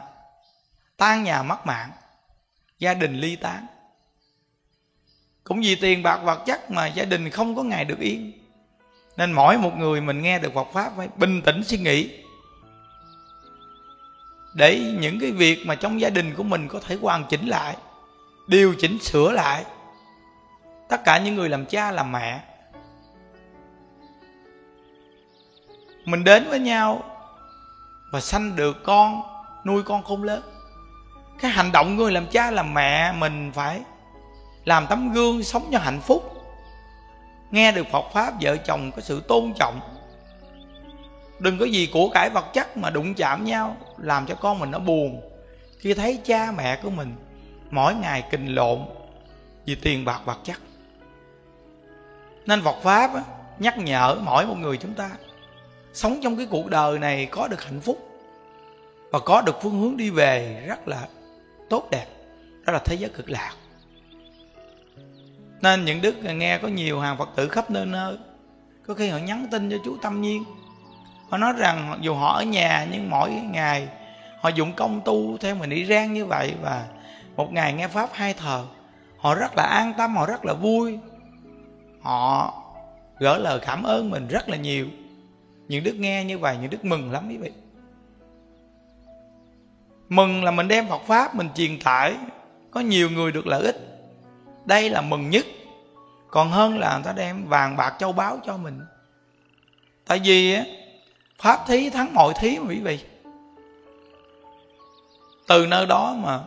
tan 0.97 1.23
nhà 1.23 1.43
mất 1.43 1.65
mạng, 1.65 1.91
gia 2.79 2.93
đình 2.93 3.19
ly 3.19 3.35
tán. 3.35 3.65
Cũng 5.43 5.61
vì 5.61 5.75
tiền 5.75 6.03
bạc 6.03 6.17
vật 6.17 6.43
chất 6.45 6.71
mà 6.71 6.87
gia 6.87 7.05
đình 7.05 7.29
không 7.29 7.55
có 7.55 7.63
ngày 7.63 7.85
được 7.85 7.99
yên 7.99 8.31
nên 9.17 9.31
mỗi 9.31 9.57
một 9.57 9.77
người 9.77 10.01
mình 10.01 10.21
nghe 10.21 10.39
được 10.39 10.53
Phật 10.53 10.67
pháp 10.73 10.91
phải 10.97 11.09
bình 11.15 11.41
tĩnh 11.41 11.63
suy 11.63 11.77
nghĩ. 11.77 12.09
Để 14.53 14.79
những 14.99 15.19
cái 15.19 15.31
việc 15.31 15.65
mà 15.65 15.75
trong 15.75 16.01
gia 16.01 16.09
đình 16.09 16.35
của 16.35 16.43
mình 16.43 16.67
có 16.67 16.79
thể 16.79 16.97
hoàn 17.01 17.25
chỉnh 17.29 17.47
lại, 17.47 17.75
điều 18.47 18.75
chỉnh 18.79 18.99
sửa 18.99 19.31
lại. 19.31 19.65
Tất 20.89 21.03
cả 21.05 21.17
những 21.17 21.35
người 21.35 21.49
làm 21.49 21.65
cha, 21.65 21.91
làm 21.91 22.11
mẹ. 22.11 22.39
Mình 26.05 26.23
đến 26.23 26.45
với 26.49 26.59
nhau 26.59 27.03
và 28.11 28.21
sanh 28.21 28.55
được 28.55 28.83
con, 28.83 29.21
nuôi 29.65 29.83
con 29.83 30.03
không 30.03 30.23
lớn. 30.23 30.41
Cái 31.39 31.51
hành 31.51 31.71
động 31.71 31.95
người 31.95 32.11
làm 32.11 32.27
cha, 32.27 32.51
làm 32.51 32.73
mẹ 32.73 33.11
mình 33.11 33.51
phải 33.55 33.81
làm 34.65 34.87
tấm 34.87 35.13
gương 35.13 35.43
sống 35.43 35.69
cho 35.71 35.79
hạnh 35.79 36.01
phúc 36.01 36.34
nghe 37.51 37.71
được 37.71 37.87
Phật 37.91 38.05
pháp 38.13 38.33
vợ 38.41 38.57
chồng 38.57 38.91
có 38.95 39.01
sự 39.01 39.21
tôn 39.27 39.53
trọng. 39.59 39.79
Đừng 41.39 41.57
có 41.59 41.65
gì 41.65 41.89
của 41.93 42.09
cải 42.09 42.29
vật 42.29 42.45
chất 42.53 42.77
mà 42.77 42.89
đụng 42.89 43.13
chạm 43.13 43.45
nhau 43.45 43.77
làm 43.97 44.25
cho 44.25 44.35
con 44.35 44.59
mình 44.59 44.71
nó 44.71 44.79
buồn. 44.79 45.21
Khi 45.79 45.93
thấy 45.93 46.19
cha 46.25 46.51
mẹ 46.57 46.79
của 46.83 46.89
mình 46.89 47.15
mỗi 47.71 47.95
ngày 47.95 48.23
kình 48.31 48.55
lộn 48.55 48.79
vì 49.65 49.75
tiền 49.75 50.05
bạc 50.05 50.21
vật 50.25 50.37
chất. 50.43 50.57
Nên 52.45 52.61
Phật 52.61 52.75
pháp 52.83 53.13
á, 53.13 53.21
nhắc 53.59 53.77
nhở 53.77 54.17
mỗi 54.21 54.45
một 54.45 54.55
người 54.57 54.77
chúng 54.77 54.93
ta 54.93 55.11
sống 55.93 56.19
trong 56.23 56.37
cái 56.37 56.47
cuộc 56.49 56.69
đời 56.69 56.99
này 56.99 57.25
có 57.25 57.47
được 57.47 57.63
hạnh 57.63 57.81
phúc 57.81 58.09
và 59.11 59.19
có 59.19 59.41
được 59.41 59.55
phương 59.61 59.81
hướng 59.81 59.97
đi 59.97 60.09
về 60.09 60.63
rất 60.67 60.87
là 60.87 61.07
tốt 61.69 61.87
đẹp 61.91 62.05
đó 62.65 62.73
là 62.73 62.79
thế 62.79 62.95
giới 62.95 63.09
cực 63.09 63.29
lạc 63.29 63.53
nên 65.65 65.85
những 65.85 66.01
đức 66.01 66.15
nghe 66.23 66.57
có 66.57 66.67
nhiều 66.67 66.99
hàng 66.99 67.17
phật 67.17 67.29
tử 67.35 67.47
khắp 67.47 67.71
nơi 67.71 67.85
nơi. 67.85 68.17
Có 68.87 68.93
khi 68.93 69.09
họ 69.09 69.17
nhắn 69.17 69.47
tin 69.51 69.71
cho 69.71 69.77
chú 69.85 69.97
tâm 70.01 70.21
nhiên. 70.21 70.43
Họ 71.29 71.37
nói 71.37 71.53
rằng 71.57 71.97
dù 72.01 72.13
họ 72.13 72.35
ở 72.35 72.43
nhà, 72.43 72.87
nhưng 72.91 73.09
mỗi 73.09 73.31
ngày 73.31 73.87
họ 74.41 74.49
dụng 74.49 74.73
công 74.73 75.01
tu 75.05 75.37
theo 75.37 75.55
mình 75.55 75.69
đi 75.69 75.85
rang 75.85 76.13
như 76.13 76.25
vậy. 76.25 76.53
Và 76.61 76.85
một 77.35 77.53
ngày 77.53 77.73
nghe 77.73 77.87
pháp 77.87 78.09
hai 78.13 78.33
thờ, 78.33 78.65
họ 79.17 79.35
rất 79.35 79.51
là 79.57 79.63
an 79.63 79.93
tâm, 79.97 80.15
họ 80.15 80.25
rất 80.25 80.45
là 80.45 80.53
vui. 80.53 80.99
Họ 82.01 82.53
gỡ 83.19 83.37
lời 83.37 83.59
cảm 83.65 83.83
ơn 83.83 84.09
mình 84.09 84.27
rất 84.27 84.49
là 84.49 84.57
nhiều. 84.57 84.87
Những 85.67 85.83
đức 85.83 85.95
nghe 85.95 86.23
như 86.23 86.37
vậy, 86.37 86.57
những 86.61 86.69
đức 86.69 86.85
mừng 86.85 87.11
lắm 87.11 87.27
quý 87.29 87.37
vị. 87.37 87.51
Mừng 90.09 90.43
là 90.43 90.51
mình 90.51 90.67
đem 90.67 90.87
phật 90.87 91.01
pháp 91.07 91.35
mình 91.35 91.49
truyền 91.55 91.79
tải. 91.79 92.15
Có 92.71 92.79
nhiều 92.79 93.09
người 93.09 93.31
được 93.31 93.47
lợi 93.47 93.63
ích 93.63 93.94
đây 94.65 94.89
là 94.89 95.01
mừng 95.01 95.29
nhất. 95.29 95.45
Còn 96.27 96.51
hơn 96.51 96.77
là 96.77 96.93
người 96.95 97.03
ta 97.03 97.13
đem 97.13 97.47
vàng 97.47 97.77
bạc 97.77 97.95
châu 97.99 98.11
báu 98.11 98.39
cho 98.45 98.57
mình. 98.57 98.81
Tại 100.05 100.19
vì 100.23 100.57
pháp 101.37 101.67
thí 101.67 101.89
thắng 101.89 102.13
mọi 102.13 102.33
thí 102.39 102.59
mà 102.59 102.65
quý 102.69 102.79
vị. 102.79 102.99
Từ 105.47 105.65
nơi 105.67 105.85
đó 105.85 106.15
mà 106.17 106.39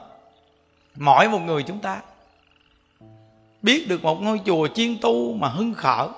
mỗi 0.96 1.28
một 1.28 1.38
người 1.38 1.62
chúng 1.62 1.80
ta 1.80 2.02
biết 3.62 3.88
được 3.88 4.02
một 4.02 4.22
ngôi 4.22 4.40
chùa 4.46 4.68
chiên 4.68 4.98
tu 5.00 5.32
mà 5.32 5.48
hưng 5.48 5.74
khởi. 5.74 6.08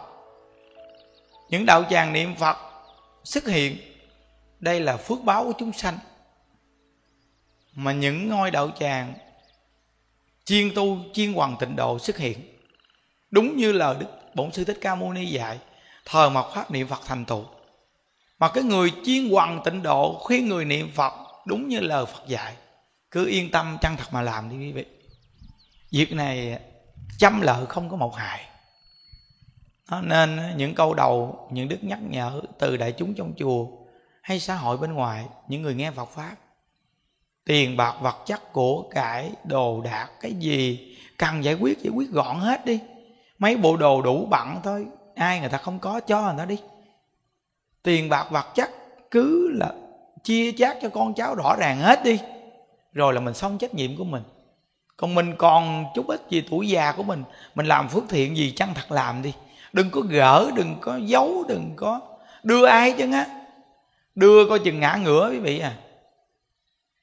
Những 1.49 1.67
đạo 1.67 1.85
tràng 1.91 2.13
niệm 2.13 2.35
phật 2.35 2.57
xuất 3.25 3.47
hiện, 3.47 3.77
đây 4.61 4.81
là 4.81 4.97
phước 4.97 5.23
báo 5.23 5.45
của 5.45 5.53
chúng 5.59 5.73
sanh. 5.73 5.99
Mà 7.75 7.93
những 7.93 8.29
ngôi 8.29 8.51
đạo 8.51 8.71
tràng 8.79 9.15
chiên 10.51 10.75
tu, 10.75 10.99
chiên 11.13 11.33
hoàng 11.33 11.57
tịnh 11.61 11.77
độ 11.77 11.99
xuất 11.99 12.17
hiện. 12.17 12.59
Đúng 13.31 13.57
như 13.57 13.73
lời 13.73 13.97
đức 14.01 14.07
bổn 14.35 14.53
sư 14.53 14.65
thích 14.65 14.79
ca 14.81 14.95
mâu 14.95 15.13
ni 15.13 15.27
dạy, 15.27 15.59
thời 16.05 16.31
mật 16.31 16.51
pháp 16.55 16.71
niệm 16.71 16.87
phật 16.89 17.01
thành 17.07 17.25
tựu. 17.25 17.45
Mà 18.39 18.49
cái 18.49 18.65
người 18.65 18.93
chuyên 19.05 19.31
hoàng 19.31 19.61
tịnh 19.65 19.83
độ 19.83 20.19
khuyên 20.21 20.49
người 20.49 20.65
niệm 20.65 20.91
phật 20.95 21.13
đúng 21.47 21.69
như 21.69 21.81
lời 21.81 22.07
phật 22.07 22.23
dạy, 22.27 22.55
cứ 23.11 23.27
yên 23.27 23.51
tâm 23.51 23.79
chân 23.81 23.97
thật 23.97 24.05
mà 24.13 24.23
làm 24.23 24.51
đi 24.51 24.57
quý 24.57 24.73
vị. 24.73 24.85
Việc 25.93 26.13
này 26.13 26.61
trăm 27.19 27.41
lợi 27.41 27.67
không 27.67 27.91
có 27.91 27.97
một 27.97 28.17
hại. 28.17 28.45
Nên 30.03 30.41
những 30.57 30.75
câu 30.75 30.95
đầu, 30.95 31.49
những 31.53 31.69
đức 31.69 31.85
nhắc 31.85 31.99
nhở 32.03 32.41
từ 32.59 32.77
đại 32.77 32.93
chúng 32.93 33.15
trong 33.15 33.33
chùa 33.37 33.67
hay 34.23 34.41
xã 34.41 34.55
hội 34.55 34.77
bên 34.77 34.93
ngoài, 34.93 35.27
những 35.49 35.63
người 35.63 35.75
nghe 35.75 35.91
Phật 35.91 36.09
pháp 36.09 36.37
tiền 37.45 37.77
bạc 37.77 37.95
vật 38.01 38.17
chất 38.27 38.53
của 38.53 38.83
cải 38.83 39.31
đồ 39.45 39.81
đạc, 39.81 40.09
cái 40.21 40.33
gì? 40.33 40.97
Cần 41.19 41.45
giải 41.45 41.55
quyết 41.55 41.79
giải 41.79 41.93
quyết 41.95 42.11
gọn 42.11 42.41
hết 42.41 42.67
đi. 42.67 42.81
Mấy 43.39 43.57
bộ 43.57 43.77
đồ 43.77 44.03
đủ 44.03 44.27
bận 44.31 44.57
thôi, 44.63 44.87
ai 45.15 45.41
người 45.41 45.49
ta 45.49 45.59
không 45.59 45.79
có 45.79 46.01
cho 46.01 46.23
người 46.23 46.35
ta 46.39 46.45
đi. 46.45 46.59
Tiền 47.83 48.09
bạc 48.09 48.27
vật 48.31 48.47
chất 48.55 48.71
cứ 49.11 49.51
là 49.53 49.73
chia 50.25 50.53
chác 50.53 50.77
cho 50.83 50.89
con 50.89 51.15
cháu 51.15 51.35
rõ 51.35 51.57
ràng 51.59 51.79
hết 51.79 52.05
đi. 52.05 52.19
Rồi 52.93 53.15
là 53.15 53.21
mình 53.21 53.35
xong 53.35 53.59
trách 53.59 53.75
nhiệm 53.75 53.97
của 53.97 54.05
mình. 54.05 54.23
Còn 54.97 55.15
mình 55.15 55.35
còn 55.39 55.85
chút 55.95 56.07
ít 56.07 56.21
gì 56.31 56.45
tuổi 56.51 56.69
già 56.69 56.93
của 56.93 57.03
mình 57.03 57.25
mình 57.55 57.67
làm 57.67 57.89
phước 57.89 58.05
thiện 58.09 58.37
gì 58.37 58.53
chăng 58.57 58.75
thật 58.75 58.93
làm 58.93 59.23
đi. 59.23 59.33
Đừng 59.73 59.91
có 59.91 60.01
gỡ, 60.01 60.51
đừng 60.55 60.77
có 60.81 60.99
giấu, 61.05 61.45
đừng 61.49 61.73
có 61.77 62.01
đưa 62.43 62.67
ai 62.67 62.93
chứ 62.93 63.13
á. 63.13 63.27
Đưa 64.15 64.49
coi 64.49 64.59
chừng 64.59 64.81
ngã 64.81 64.99
ngửa 65.03 65.31
quý 65.31 65.39
vị 65.39 65.59
à 65.59 65.77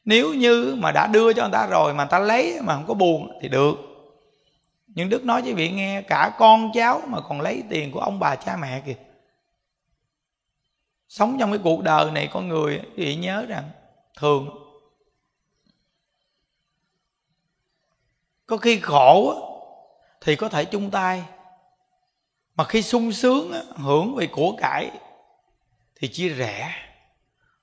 nếu 0.08 0.34
như 0.34 0.76
mà 0.78 0.92
đã 0.92 1.08
đưa 1.08 1.34
cho 1.34 1.42
người 1.42 1.52
ta 1.52 1.68
rồi 1.68 1.94
mà 1.94 2.04
người 2.04 2.10
ta 2.10 2.20
lấy 2.20 2.62
mà 2.62 2.74
không 2.74 2.86
có 2.88 2.94
buồn 2.94 3.40
thì 3.42 3.50
được. 3.50 3.76
Nhưng 4.88 5.10
đức 5.10 5.26
nói 5.26 5.42
với 5.42 5.54
vị 5.54 5.72
nghe, 5.72 6.02
cả 6.02 6.36
con 6.38 6.72
cháu 6.74 7.02
mà 7.08 7.22
còn 7.22 7.42
lấy 7.42 7.64
tiền 7.70 7.92
của 7.92 8.00
ông 8.00 8.20
bà 8.20 8.36
cha 8.36 8.58
mẹ 8.58 8.82
kìa. 8.86 8.96
Sống 11.08 11.38
trong 11.40 11.52
cái 11.52 11.60
cuộc 11.64 11.84
đời 11.84 12.12
này 12.12 12.30
con 12.34 12.48
người 12.48 12.82
vị 12.96 13.16
nhớ 13.16 13.46
rằng 13.48 13.70
thường 14.18 14.50
có 18.46 18.58
khi 18.58 18.80
khổ 18.80 19.36
thì 20.22 20.36
có 20.36 20.50
thể 20.50 20.66
chung 20.66 20.92
tay. 20.92 21.24
Mà 22.56 22.64
khi 22.64 22.82
sung 22.82 23.12
sướng 23.12 23.54
hưởng 23.76 24.16
về 24.16 24.28
của 24.28 24.56
cải 24.58 24.92
thì 25.96 26.08
chia 26.08 26.30
rẽ 26.30 26.87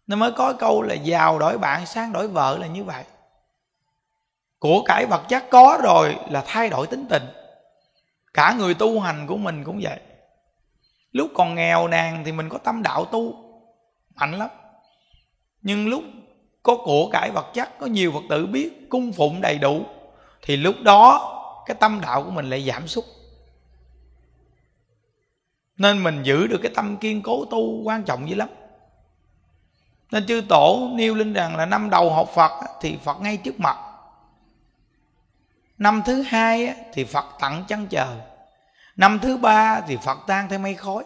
nó 0.07 0.17
mới 0.17 0.33
có 0.33 0.53
câu 0.53 0.83
là 0.83 0.95
giàu 0.95 1.39
đổi 1.39 1.59
bạn, 1.59 1.87
sang 1.87 2.13
đổi 2.13 2.29
vợ 2.29 2.59
là 2.59 2.67
như 2.67 2.85
vậy. 2.85 3.05
Của 4.59 4.83
cải 4.87 5.07
vật 5.07 5.23
chất 5.29 5.45
có 5.51 5.81
rồi 5.83 6.17
là 6.31 6.45
thay 6.47 6.69
đổi 6.69 6.87
tính 6.87 7.07
tình. 7.09 7.23
Cả 8.35 8.55
người 8.59 8.75
tu 8.75 9.01
hành 9.01 9.27
của 9.27 9.37
mình 9.37 9.65
cũng 9.65 9.81
vậy. 9.83 10.01
Lúc 11.13 11.31
còn 11.35 11.55
nghèo 11.55 11.89
nàn 11.89 12.23
thì 12.25 12.33
mình 12.33 12.49
có 12.49 12.59
tâm 12.59 12.83
đạo 12.83 13.05
tu, 13.05 13.35
mạnh 14.15 14.33
lắm. 14.33 14.49
Nhưng 15.63 15.89
lúc 15.89 16.03
có 16.63 16.77
của 16.77 17.09
cải 17.13 17.31
vật 17.31 17.51
chất, 17.55 17.79
có 17.79 17.87
nhiều 17.87 18.13
phật 18.13 18.23
tử 18.29 18.47
biết 18.47 18.87
cung 18.91 19.13
phụng 19.13 19.41
đầy 19.41 19.59
đủ, 19.59 19.83
thì 20.43 20.57
lúc 20.57 20.75
đó 20.83 21.31
cái 21.67 21.77
tâm 21.81 22.01
đạo 22.01 22.23
của 22.23 22.31
mình 22.31 22.51
lại 22.51 22.63
giảm 22.63 22.89
sút. 22.89 23.05
Nên 25.77 26.03
mình 26.03 26.23
giữ 26.23 26.47
được 26.47 26.59
cái 26.63 26.73
tâm 26.75 26.97
kiên 26.97 27.23
cố 27.23 27.45
tu 27.45 27.83
quan 27.83 28.03
trọng 28.03 28.29
dữ 28.29 28.35
lắm 28.35 28.49
nên 30.11 30.27
chư 30.27 30.43
tổ 30.49 30.89
nêu 30.95 31.15
lên 31.15 31.33
rằng 31.33 31.57
là 31.57 31.67
năm 31.67 31.91
đầu 31.91 32.13
học 32.13 32.31
phật 32.35 32.53
thì 32.81 32.99
phật 33.05 33.21
ngay 33.21 33.37
trước 33.37 33.61
mặt. 33.61 33.77
Năm 35.79 36.03
thứ 36.07 36.23
hai 36.23 36.75
thì 36.93 37.05
phật 37.05 37.25
tặng 37.41 37.65
chân 37.69 37.87
trời 37.87 38.17
năm 38.97 39.19
thứ 39.23 39.37
ba 39.37 39.81
thì 39.81 39.97
phật 39.97 40.19
tan 40.27 40.49
theo 40.49 40.59
mây 40.59 40.75
khói. 40.75 41.05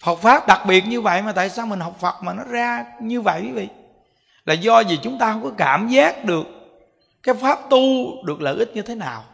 Phật 0.00 0.16
pháp 0.16 0.46
đặc 0.46 0.62
biệt 0.66 0.84
như 0.86 1.00
vậy 1.00 1.22
mà 1.22 1.32
tại 1.32 1.50
sao 1.50 1.66
mình 1.66 1.80
học 1.80 1.96
Phật 2.00 2.22
mà 2.22 2.32
nó 2.32 2.44
ra 2.44 2.86
như 3.02 3.20
vậy 3.20 3.42
quý 3.42 3.52
vị? 3.52 3.68
Là 4.44 4.54
do 4.54 4.80
gì 4.80 4.98
chúng 5.02 5.18
ta 5.18 5.32
không 5.32 5.42
có 5.42 5.50
cảm 5.58 5.88
giác 5.88 6.24
được 6.24 6.46
cái 7.22 7.34
pháp 7.34 7.58
tu 7.70 7.78
được 8.24 8.40
lợi 8.40 8.56
ích 8.58 8.70
như 8.74 8.82
thế 8.82 8.94
nào. 8.94 9.24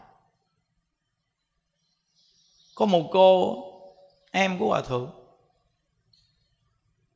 Có 2.75 2.87
một 2.87 3.09
cô 3.13 3.57
em 4.31 4.59
của 4.59 4.69
hòa 4.69 4.83
thượng 4.89 5.11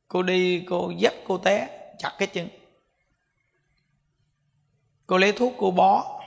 cô 0.09 0.23
đi, 0.23 0.65
cô 0.69 0.91
dắt 0.97 1.13
cô 1.27 1.37
té, 1.37 1.69
chặt 1.99 2.15
cái 2.17 2.27
chân. 2.27 2.49
Cô 5.07 5.17
lấy 5.17 5.31
thuốc 5.31 5.53
cô 5.57 5.71
bó. 5.71 6.21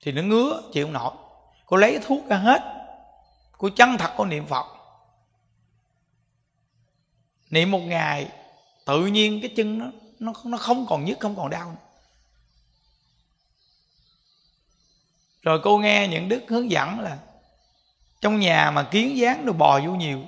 Thì 0.00 0.12
nó 0.12 0.22
ngứa, 0.22 0.62
chịu 0.72 0.86
không 0.86 0.92
nổi. 0.92 1.14
Cô 1.66 1.76
lấy 1.76 1.98
thuốc 2.02 2.26
ra 2.28 2.36
hết. 2.36 2.62
Cô 3.58 3.68
chân 3.76 3.96
thật 3.98 4.14
cô 4.16 4.24
niệm 4.24 4.46
phật. 4.46 4.66
Niệm 7.50 7.70
một 7.70 7.78
ngày, 7.78 8.28
tự 8.86 9.06
nhiên 9.06 9.40
cái 9.40 9.52
chân 9.56 9.78
nó 9.78 9.86
nó 10.18 10.32
nó 10.44 10.58
không 10.58 10.86
còn 10.88 11.04
nhức, 11.04 11.20
không 11.20 11.36
còn 11.36 11.50
đau 11.50 11.70
nữa. 11.70 11.84
rồi 15.44 15.60
cô 15.64 15.78
nghe 15.78 16.08
những 16.08 16.28
đức 16.28 16.42
hướng 16.48 16.70
dẫn 16.70 17.00
là 17.00 17.18
trong 18.20 18.40
nhà 18.40 18.70
mà 18.70 18.82
kiến 18.82 19.16
dáng 19.16 19.46
được 19.46 19.52
bò 19.52 19.80
vô 19.80 19.94
nhiều 19.94 20.20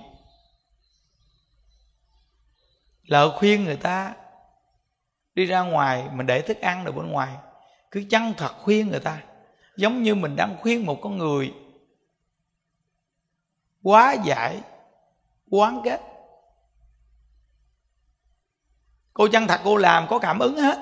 lỡ 3.07 3.37
khuyên 3.38 3.64
người 3.64 3.77
ta 3.77 4.14
đi 5.35 5.47
ra 5.47 5.61
ngoài, 5.61 6.09
mình 6.12 6.27
để 6.27 6.42
thức 6.42 6.61
ăn 6.61 6.85
ở 6.85 6.92
bên 6.92 7.11
ngoài, 7.11 7.37
cứ 7.90 8.05
chăng 8.11 8.35
thật 8.37 8.53
khuyên 8.62 8.88
người 8.90 9.01
ta. 9.01 9.23
Giống 9.77 10.03
như 10.03 10.14
mình 10.14 10.37
đang 10.37 10.57
khuyên 10.61 10.87
một 10.87 10.99
con 11.03 11.19
người 11.19 11.55
quá 13.83 14.12
giải, 14.25 14.61
quán 15.51 15.81
kết 15.85 16.01
cô 19.16 19.29
chân 19.29 19.47
thật 19.47 19.61
cô 19.64 19.77
làm, 19.77 20.07
có 20.09 20.19
cảm 20.19 20.38
ứng 20.38 20.57
hết. 20.57 20.79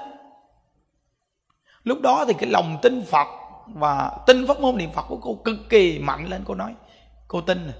Lúc 1.84 2.00
đó 2.00 2.24
thì 2.28 2.34
cái 2.38 2.50
lòng 2.50 2.78
tin 2.82 3.04
phật 3.06 3.28
và 3.66 4.18
tin 4.26 4.46
pháp 4.46 4.60
môn 4.60 4.76
niệm 4.76 4.90
phật 4.92 5.04
của 5.08 5.18
cô 5.22 5.34
cực 5.44 5.56
kỳ 5.68 5.98
mạnh 5.98 6.26
lên, 6.28 6.42
cô 6.44 6.54
nói, 6.54 6.74
cô 7.28 7.40
tin 7.40 7.68
à, 7.68 7.74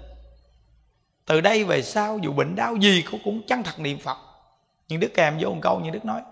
từ 1.27 1.41
đây 1.41 1.65
về 1.65 1.83
sau 1.83 2.19
dù 2.19 2.33
bệnh 2.33 2.55
đau 2.57 2.77
gì 2.77 3.05
cô 3.13 3.19
cũng 3.25 3.43
chân 3.47 3.63
thật 3.63 3.79
niệm 3.79 3.99
phật 3.99 4.19
nhưng 4.89 5.01
đức 5.01 5.11
kèm 5.15 5.39
vô 5.41 5.49
một 5.49 5.61
câu 5.63 5.81
như 5.81 5.91
đức 5.91 6.05
nói. 6.05 6.23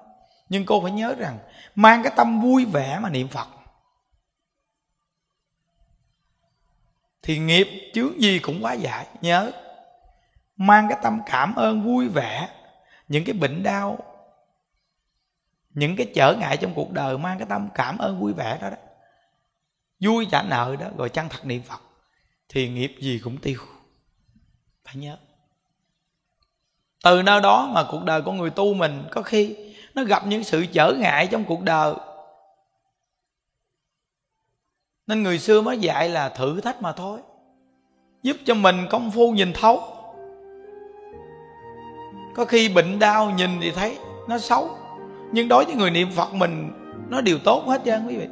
Nhưng 0.49 0.67
cô 0.67 0.81
phải 0.83 0.91
nhớ 0.91 1.15
rằng, 1.19 1.38
mang 1.75 2.03
cái 2.03 2.12
tâm 2.17 2.41
vui 2.41 2.65
vẻ 2.65 2.99
mà 2.99 3.11
niệm 3.11 3.29
phật. 3.29 3.49
Thì 7.23 7.38
nghiệp 7.38 7.91
chướng 7.95 8.23
gì 8.23 8.38
cũng 8.38 8.65
quá 8.65 8.73
giải, 8.73 9.07
nhớ. 9.21 9.53
Mang 10.57 10.88
cái 10.88 10.99
tâm 11.03 11.21
cảm 11.27 11.55
ơn 11.55 11.83
vui 11.83 12.09
vẻ, 12.09 12.49
những 13.09 13.25
cái 13.25 13.33
bệnh 13.33 13.62
đau, 13.62 13.99
những 15.71 15.97
cái 15.97 16.12
trở 16.15 16.37
ngại 16.37 16.57
trong 16.57 16.75
cuộc 16.75 16.91
đời, 16.93 17.19
mang 17.19 17.38
cái 17.38 17.47
tâm 17.51 17.69
cảm 17.75 17.99
ơn 17.99 18.21
vui 18.21 18.33
vẻ 18.33 18.59
đó 18.61 18.71
đó. 18.71 18.77
Vui 20.01 20.27
trả 20.31 20.43
nợ 20.43 20.77
đó, 20.81 20.87
rồi 20.97 21.09
chân 21.09 21.29
thật 21.29 21.47
niệm 21.47 21.62
phật, 21.62 21.81
thì 22.49 22.69
nghiệp 22.69 22.97
gì 23.01 23.21
cũng 23.25 23.38
tiêu. 23.38 23.59
Phải 24.85 24.95
nhớ 24.97 25.17
từ 27.03 27.23
nơi 27.23 27.41
đó 27.41 27.71
mà 27.73 27.85
cuộc 27.91 28.05
đời 28.05 28.23
của 28.23 28.33
người 28.33 28.51
tu 28.51 28.75
mình 28.75 29.05
có 29.11 29.23
khi 29.23 29.57
nó 29.95 30.05
gặp 30.05 30.27
những 30.27 30.45
sự 30.45 30.67
trở 30.67 30.93
ngại 30.93 31.29
trong 31.31 31.45
cuộc 31.45 31.62
đời. 31.62 31.95
Nên 35.07 35.23
người 35.23 35.38
xưa 35.38 35.61
mới 35.61 35.79
dạy 35.79 36.09
là 36.09 36.29
thử 36.29 36.61
thách 36.61 36.83
mà 36.83 36.93
thôi, 36.93 37.21
giúp 38.23 38.37
cho 38.45 38.55
mình 38.55 38.77
công 38.91 39.11
phu 39.11 39.31
nhìn 39.31 39.53
thấu. 39.53 39.83
Có 42.35 42.45
khi 42.45 42.69
bệnh 42.69 42.99
đau 42.99 43.31
nhìn 43.31 43.51
thì 43.61 43.71
thấy 43.71 43.99
nó 44.29 44.38
xấu, 44.38 44.71
nhưng 45.33 45.49
đối 45.49 45.65
với 45.65 45.75
người 45.75 45.91
niệm 45.91 46.11
phật 46.11 46.35
mình, 46.35 46.71
nó 47.09 47.21
đều 47.21 47.38
tốt 47.45 47.65
hết 47.67 47.83
trơn 47.85 48.07
quý 48.07 48.17
vị. 48.17 48.29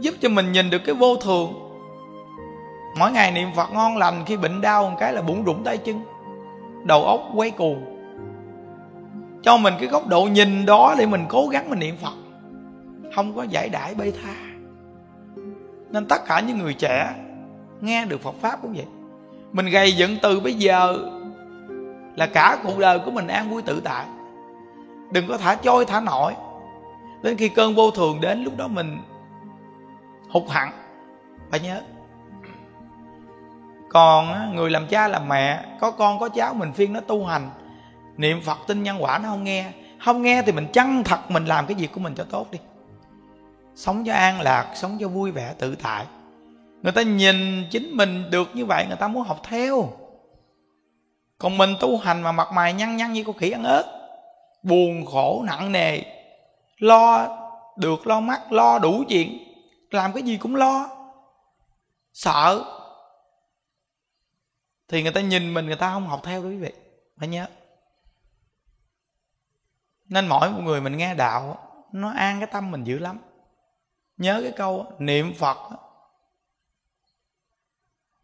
Giúp 0.00 0.14
cho 0.20 0.28
mình 0.28 0.52
nhìn 0.52 0.70
được 0.70 0.82
cái 0.84 0.94
vô 0.94 1.16
thường. 1.16 1.52
Mỗi 2.98 3.12
ngày 3.12 3.32
niệm 3.32 3.48
phật 3.56 3.72
ngon 3.72 3.96
lành, 3.96 4.24
khi 4.26 4.36
bệnh 4.36 4.60
đau 4.60 4.90
một 4.90 4.96
cái 5.00 5.12
là 5.12 5.22
bụng 5.22 5.44
rụng 5.44 5.64
tay 5.64 5.78
chân 5.78 6.04
đầu 6.84 7.04
óc 7.04 7.20
quay 7.34 7.50
cuồng. 7.50 7.94
Cho 9.42 9.56
mình 9.56 9.74
cái 9.78 9.88
góc 9.88 10.06
độ 10.06 10.22
nhìn 10.22 10.66
đó 10.66 10.94
để 10.98 11.06
mình 11.06 11.24
cố 11.28 11.46
gắng 11.46 11.70
mình 11.70 11.78
niệm 11.78 11.96
phật. 11.96 12.14
Không 13.14 13.36
có 13.36 13.42
giải 13.42 13.68
đãi 13.68 13.94
bê 13.94 14.12
tha. 14.22 14.34
Nên 15.90 16.06
tất 16.06 16.24
cả 16.26 16.40
những 16.40 16.58
người 16.58 16.74
trẻ 16.74 17.14
nghe 17.80 18.04
được 18.04 18.22
phật 18.22 18.34
pháp 18.40 18.62
cũng 18.62 18.72
vậy. 18.72 18.86
Mình 19.52 19.66
gầy 19.66 19.92
dựng 19.92 20.16
từ 20.22 20.40
bây 20.40 20.54
giờ 20.54 20.98
là 22.16 22.26
cả 22.26 22.58
cuộc 22.62 22.78
đời 22.78 22.98
của 22.98 23.10
mình 23.10 23.26
an 23.26 23.50
vui 23.50 23.62
tự 23.62 23.80
tại. 23.84 24.06
Đừng 25.12 25.28
có 25.28 25.36
thả 25.36 25.54
trôi 25.54 25.84
thả 25.84 26.00
nổi. 26.00 26.34
Đến 27.22 27.36
khi 27.36 27.48
cơn 27.48 27.74
vô 27.74 27.90
thường 27.90 28.20
đến, 28.20 28.44
lúc 28.44 28.56
đó 28.56 28.68
mình 28.68 28.98
hụt 30.30 30.42
hẳn. 30.48 30.72
Phải 31.50 31.60
nhớ 31.60 31.80
còn 33.90 34.54
người 34.56 34.70
làm 34.70 34.86
cha 34.86 35.08
làm 35.08 35.28
mẹ, 35.28 35.64
có 35.80 35.90
con 35.90 36.18
có 36.18 36.28
cháu, 36.28 36.54
mình 36.54 36.72
phiên 36.72 36.92
nó 36.92 37.00
tu 37.00 37.24
hành. 37.24 37.50
Niệm 38.16 38.40
phật 38.44 38.58
tin 38.66 38.82
nhân 38.82 39.02
quả 39.02 39.18
nó 39.18 39.28
không 39.28 39.44
nghe. 39.44 39.72
Không 40.04 40.22
nghe 40.22 40.42
thì 40.42 40.52
mình 40.52 40.66
chân 40.72 41.04
thật 41.04 41.30
mình 41.30 41.44
làm 41.44 41.66
cái 41.66 41.74
việc 41.74 41.92
của 41.92 42.00
mình 42.00 42.14
cho 42.14 42.24
tốt 42.30 42.46
đi. 42.50 42.58
Sống 43.74 44.04
cho 44.06 44.12
an 44.12 44.40
lạc, 44.40 44.72
sống 44.74 44.96
cho 45.00 45.08
vui 45.08 45.30
vẻ, 45.30 45.54
tự 45.58 45.76
tại. 45.82 46.04
Người 46.82 46.92
ta 46.92 47.02
nhìn 47.02 47.66
chính 47.70 47.96
mình 47.96 48.30
được 48.30 48.48
như 48.54 48.66
vậy, 48.66 48.84
người 48.86 48.96
ta 48.96 49.08
muốn 49.08 49.22
học 49.22 49.40
theo. 49.42 49.88
Còn 51.38 51.58
mình 51.58 51.74
tu 51.80 51.98
hành 51.98 52.22
mà 52.22 52.32
mặt 52.32 52.48
mày 52.52 52.72
nhăn 52.72 52.96
nhăn 52.96 53.12
như 53.12 53.24
con 53.24 53.36
khỉ 53.36 53.50
ăn 53.50 53.64
ớt 53.64 53.98
buồn 54.62 55.06
khổ 55.06 55.42
nặng 55.46 55.72
nề, 55.72 56.00
lo 56.78 57.28
được, 57.76 58.06
lo 58.06 58.20
mắt 58.20 58.52
lo 58.52 58.78
đủ 58.78 59.04
chuyện, 59.08 59.38
làm 59.90 60.12
cái 60.12 60.22
gì 60.22 60.36
cũng 60.36 60.56
lo. 60.56 60.90
Sợ 62.12 62.64
thì 64.88 65.02
người 65.02 65.12
ta 65.12 65.20
nhìn 65.20 65.54
mình, 65.54 65.66
người 65.66 65.76
ta 65.76 65.90
không 65.90 66.06
học 66.06 66.20
theo 66.24 66.42
đó 66.42 66.48
quý 66.48 66.56
vị. 66.56 66.72
Phải 67.18 67.28
nhớ. 67.28 67.46
Nên 70.04 70.28
mỗi 70.28 70.50
một 70.50 70.60
người 70.62 70.80
mình 70.80 70.96
nghe 70.96 71.14
đạo, 71.14 71.68
nó 71.92 72.10
an 72.10 72.40
cái 72.40 72.48
tâm 72.52 72.70
mình 72.70 72.84
dữ 72.84 72.98
lắm. 72.98 73.18
Nhớ 74.16 74.40
cái 74.42 74.52
câu, 74.56 74.92
niệm 74.98 75.34
phật 75.34 75.58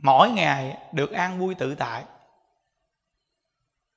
mỗi 0.05 0.31
ngày 0.31 0.79
được 0.93 1.11
an 1.13 1.39
vui 1.39 1.55
tự 1.55 1.75
tại. 1.75 2.05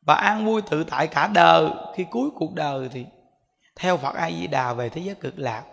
Và 0.02 0.16
an 0.16 0.46
vui 0.46 0.62
tự 0.62 0.84
tại 0.84 1.08
cả 1.08 1.28
đời, 1.28 1.70
khi 1.96 2.06
cuối 2.12 2.30
cuộc 2.36 2.54
đời 2.54 2.90
thì 2.90 3.06
theo 3.76 3.98
Phật 3.98 4.16
A 4.16 4.32
Di 4.32 4.48
Đà 4.48 4.74
về 4.74 4.90
thế 4.90 5.02
giới 5.02 5.16
cực 5.16 5.40
lạc, 5.40 5.64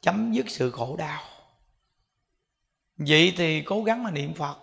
chấm 0.00 0.32
dứt 0.32 0.46
sự 0.48 0.70
khổ 0.70 0.96
đau. 0.96 1.22
Vậy 2.96 3.34
thì 3.36 3.62
cố 3.62 3.82
gắng 3.82 4.02
mà 4.02 4.10
niệm 4.10 4.34
Phật 4.34 4.56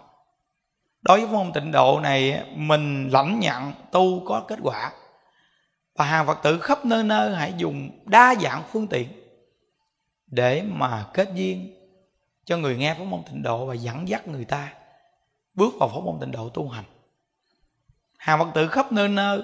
đối 1.03 1.25
với 1.25 1.29
môn 1.29 1.53
tịnh 1.53 1.71
độ 1.71 1.99
này, 1.99 2.45
mình 2.55 3.09
lãnh 3.09 3.39
nhận 3.39 3.73
tu 3.91 4.25
có 4.25 4.45
kết 4.47 4.59
quả. 4.63 4.91
Và 5.95 6.05
hàng 6.05 6.27
Phật 6.27 6.39
tử 6.43 6.59
khắp 6.59 6.85
nơi 6.85 7.03
nơi 7.03 7.35
hãy 7.35 7.53
dùng 7.57 7.89
đa 8.05 8.35
dạng 8.41 8.63
phương 8.71 8.87
tiện 8.87 9.07
để 10.27 10.61
mà 10.61 11.05
kết 11.13 11.29
duyên 11.35 11.73
cho 12.45 12.57
người 12.57 12.77
nghe 12.77 12.93
pháp 12.93 13.03
môn 13.03 13.23
tịnh 13.23 13.43
độ 13.43 13.65
và 13.65 13.73
dẫn 13.73 14.07
dắt 14.07 14.27
người 14.27 14.45
ta 14.45 14.73
bước 15.53 15.73
vào 15.79 15.89
pháp 15.89 15.99
môn 16.03 16.17
tịnh 16.19 16.31
độ 16.31 16.49
tu 16.49 16.69
hành. 16.69 16.85
Hàng 18.17 18.39
phật 18.39 18.51
tử 18.53 18.67
khắp 18.67 18.91
nơi 18.91 19.07
nơi, 19.07 19.41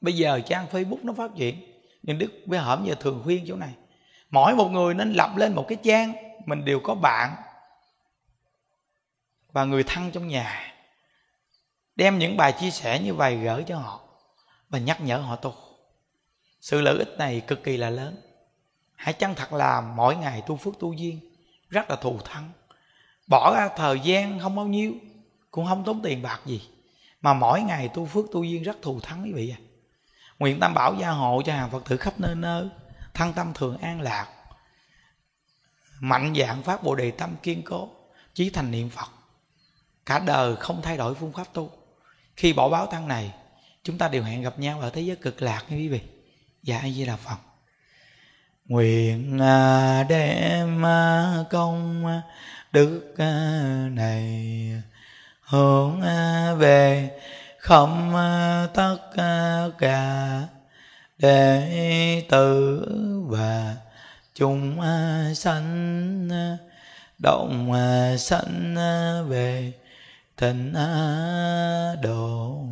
bây 0.00 0.16
giờ 0.16 0.40
trang 0.46 0.66
facebook 0.72 0.98
nó 1.02 1.12
phát 1.12 1.30
triển, 1.36 1.56
nhưng 2.02 2.18
đức 2.18 2.32
bây 2.46 2.60
hởm 2.60 2.84
giờ 2.84 2.94
thường 3.00 3.20
khuyên 3.24 3.44
chỗ 3.48 3.56
này. 3.56 3.72
Mỗi 4.30 4.54
một 4.54 4.68
người 4.68 4.94
nên 4.94 5.12
lập 5.12 5.30
lên 5.36 5.54
một 5.54 5.64
cái 5.68 5.78
trang, 5.82 6.12
mình 6.46 6.64
đều 6.64 6.80
có 6.80 6.94
bạn 6.94 7.36
và 9.52 9.64
người 9.64 9.82
thân 9.82 10.10
trong 10.12 10.28
nhà, 10.28 10.74
đem 11.96 12.18
những 12.18 12.36
bài 12.36 12.54
chia 12.60 12.70
sẻ 12.70 12.98
như 12.98 13.14
vậy 13.14 13.36
gửi 13.36 13.64
cho 13.66 13.78
họ 13.78 14.00
và 14.68 14.78
nhắc 14.78 15.00
nhở 15.00 15.16
họ 15.16 15.36
tu. 15.36 15.54
Sự 16.60 16.80
lợi 16.80 16.98
ích 16.98 17.14
này 17.18 17.40
cực 17.40 17.64
kỳ 17.64 17.76
là 17.76 17.90
lớn. 17.90 18.16
Hãy 18.94 19.12
chân 19.12 19.34
thật 19.34 19.52
làm 19.52 19.96
mỗi 19.96 20.16
ngày 20.16 20.42
tu 20.46 20.56
phước 20.56 20.74
tu 20.78 20.92
duyên 20.92 21.20
rất 21.68 21.90
là 21.90 21.96
thù 21.96 22.18
thắng. 22.24 22.52
Bỏ 23.26 23.54
ra 23.54 23.68
thời 23.76 24.00
gian 24.00 24.38
không 24.38 24.56
bao 24.56 24.66
nhiêu, 24.66 24.94
cũng 25.50 25.66
không 25.66 25.84
tốn 25.84 26.02
tiền 26.02 26.22
bạc 26.22 26.40
gì, 26.46 26.68
mà 27.20 27.34
mỗi 27.34 27.62
ngày 27.62 27.88
tu 27.88 28.06
phước 28.06 28.24
tu 28.32 28.44
duyên 28.44 28.62
rất 28.62 28.82
thù 28.82 29.00
thắng 29.00 29.22
quý 29.24 29.32
vị 29.32 29.50
à 29.50 29.60
nguyện 30.40 30.60
tam 30.60 30.74
bảo 30.74 30.94
gia 30.94 31.10
hộ 31.10 31.42
cho 31.44 31.52
hàng 31.52 31.70
phật 31.70 31.84
tử 31.84 31.96
khắp 31.96 32.20
nơi 32.20 32.34
nơi, 32.34 32.68
thân 33.14 33.32
tâm 33.32 33.52
thường 33.54 33.78
an 33.78 34.00
lạc. 34.00 34.26
Mạnh 36.00 36.34
dạng 36.36 36.62
phát 36.62 36.82
bộ 36.82 36.94
đề 36.94 37.10
tâm 37.10 37.36
kiên 37.42 37.62
cố, 37.62 37.88
chí 38.34 38.50
thành 38.50 38.70
niệm 38.70 38.90
phật 38.90 39.08
cả 40.10 40.18
đời 40.18 40.56
không 40.56 40.82
thay 40.82 40.96
đổi 40.96 41.14
phương 41.14 41.32
pháp 41.32 41.46
tu. 41.52 41.70
Khi 42.36 42.52
bỏ 42.52 42.68
báo 42.68 42.86
thân 42.86 43.08
này 43.08 43.32
chúng 43.84 43.98
ta 43.98 44.08
đều 44.08 44.22
hẹn 44.22 44.42
gặp 44.42 44.58
nhau 44.58 44.80
ở 44.80 44.90
thế 44.90 45.00
giới 45.00 45.16
cực 45.16 45.42
lạc 45.42 45.64
nha 45.68 45.76
quý 45.76 45.88
vị. 45.88 46.00
Dạ 46.62 46.78
a 46.78 46.88
di 46.88 47.04
đà 47.06 47.16
phật. 47.16 47.36
Nguyện 48.66 49.38
à, 49.38 50.02
đem 50.08 50.86
à, 50.86 51.34
công 51.50 52.06
à, 52.06 52.22
đức 52.72 53.14
à, 53.18 53.88
này 53.92 54.82
hướng 55.40 56.00
về 56.58 57.10
không 57.58 58.12
tất 58.74 58.96
cả 59.78 60.42
đệ 61.18 62.22
tử 62.28 62.82
và 63.28 63.76
chúng 64.34 64.80
sanh 65.34 66.28
động 67.18 67.72
sanh 68.18 68.76
về 69.28 69.72
thịnh 70.40 70.72
độ 72.02 72.64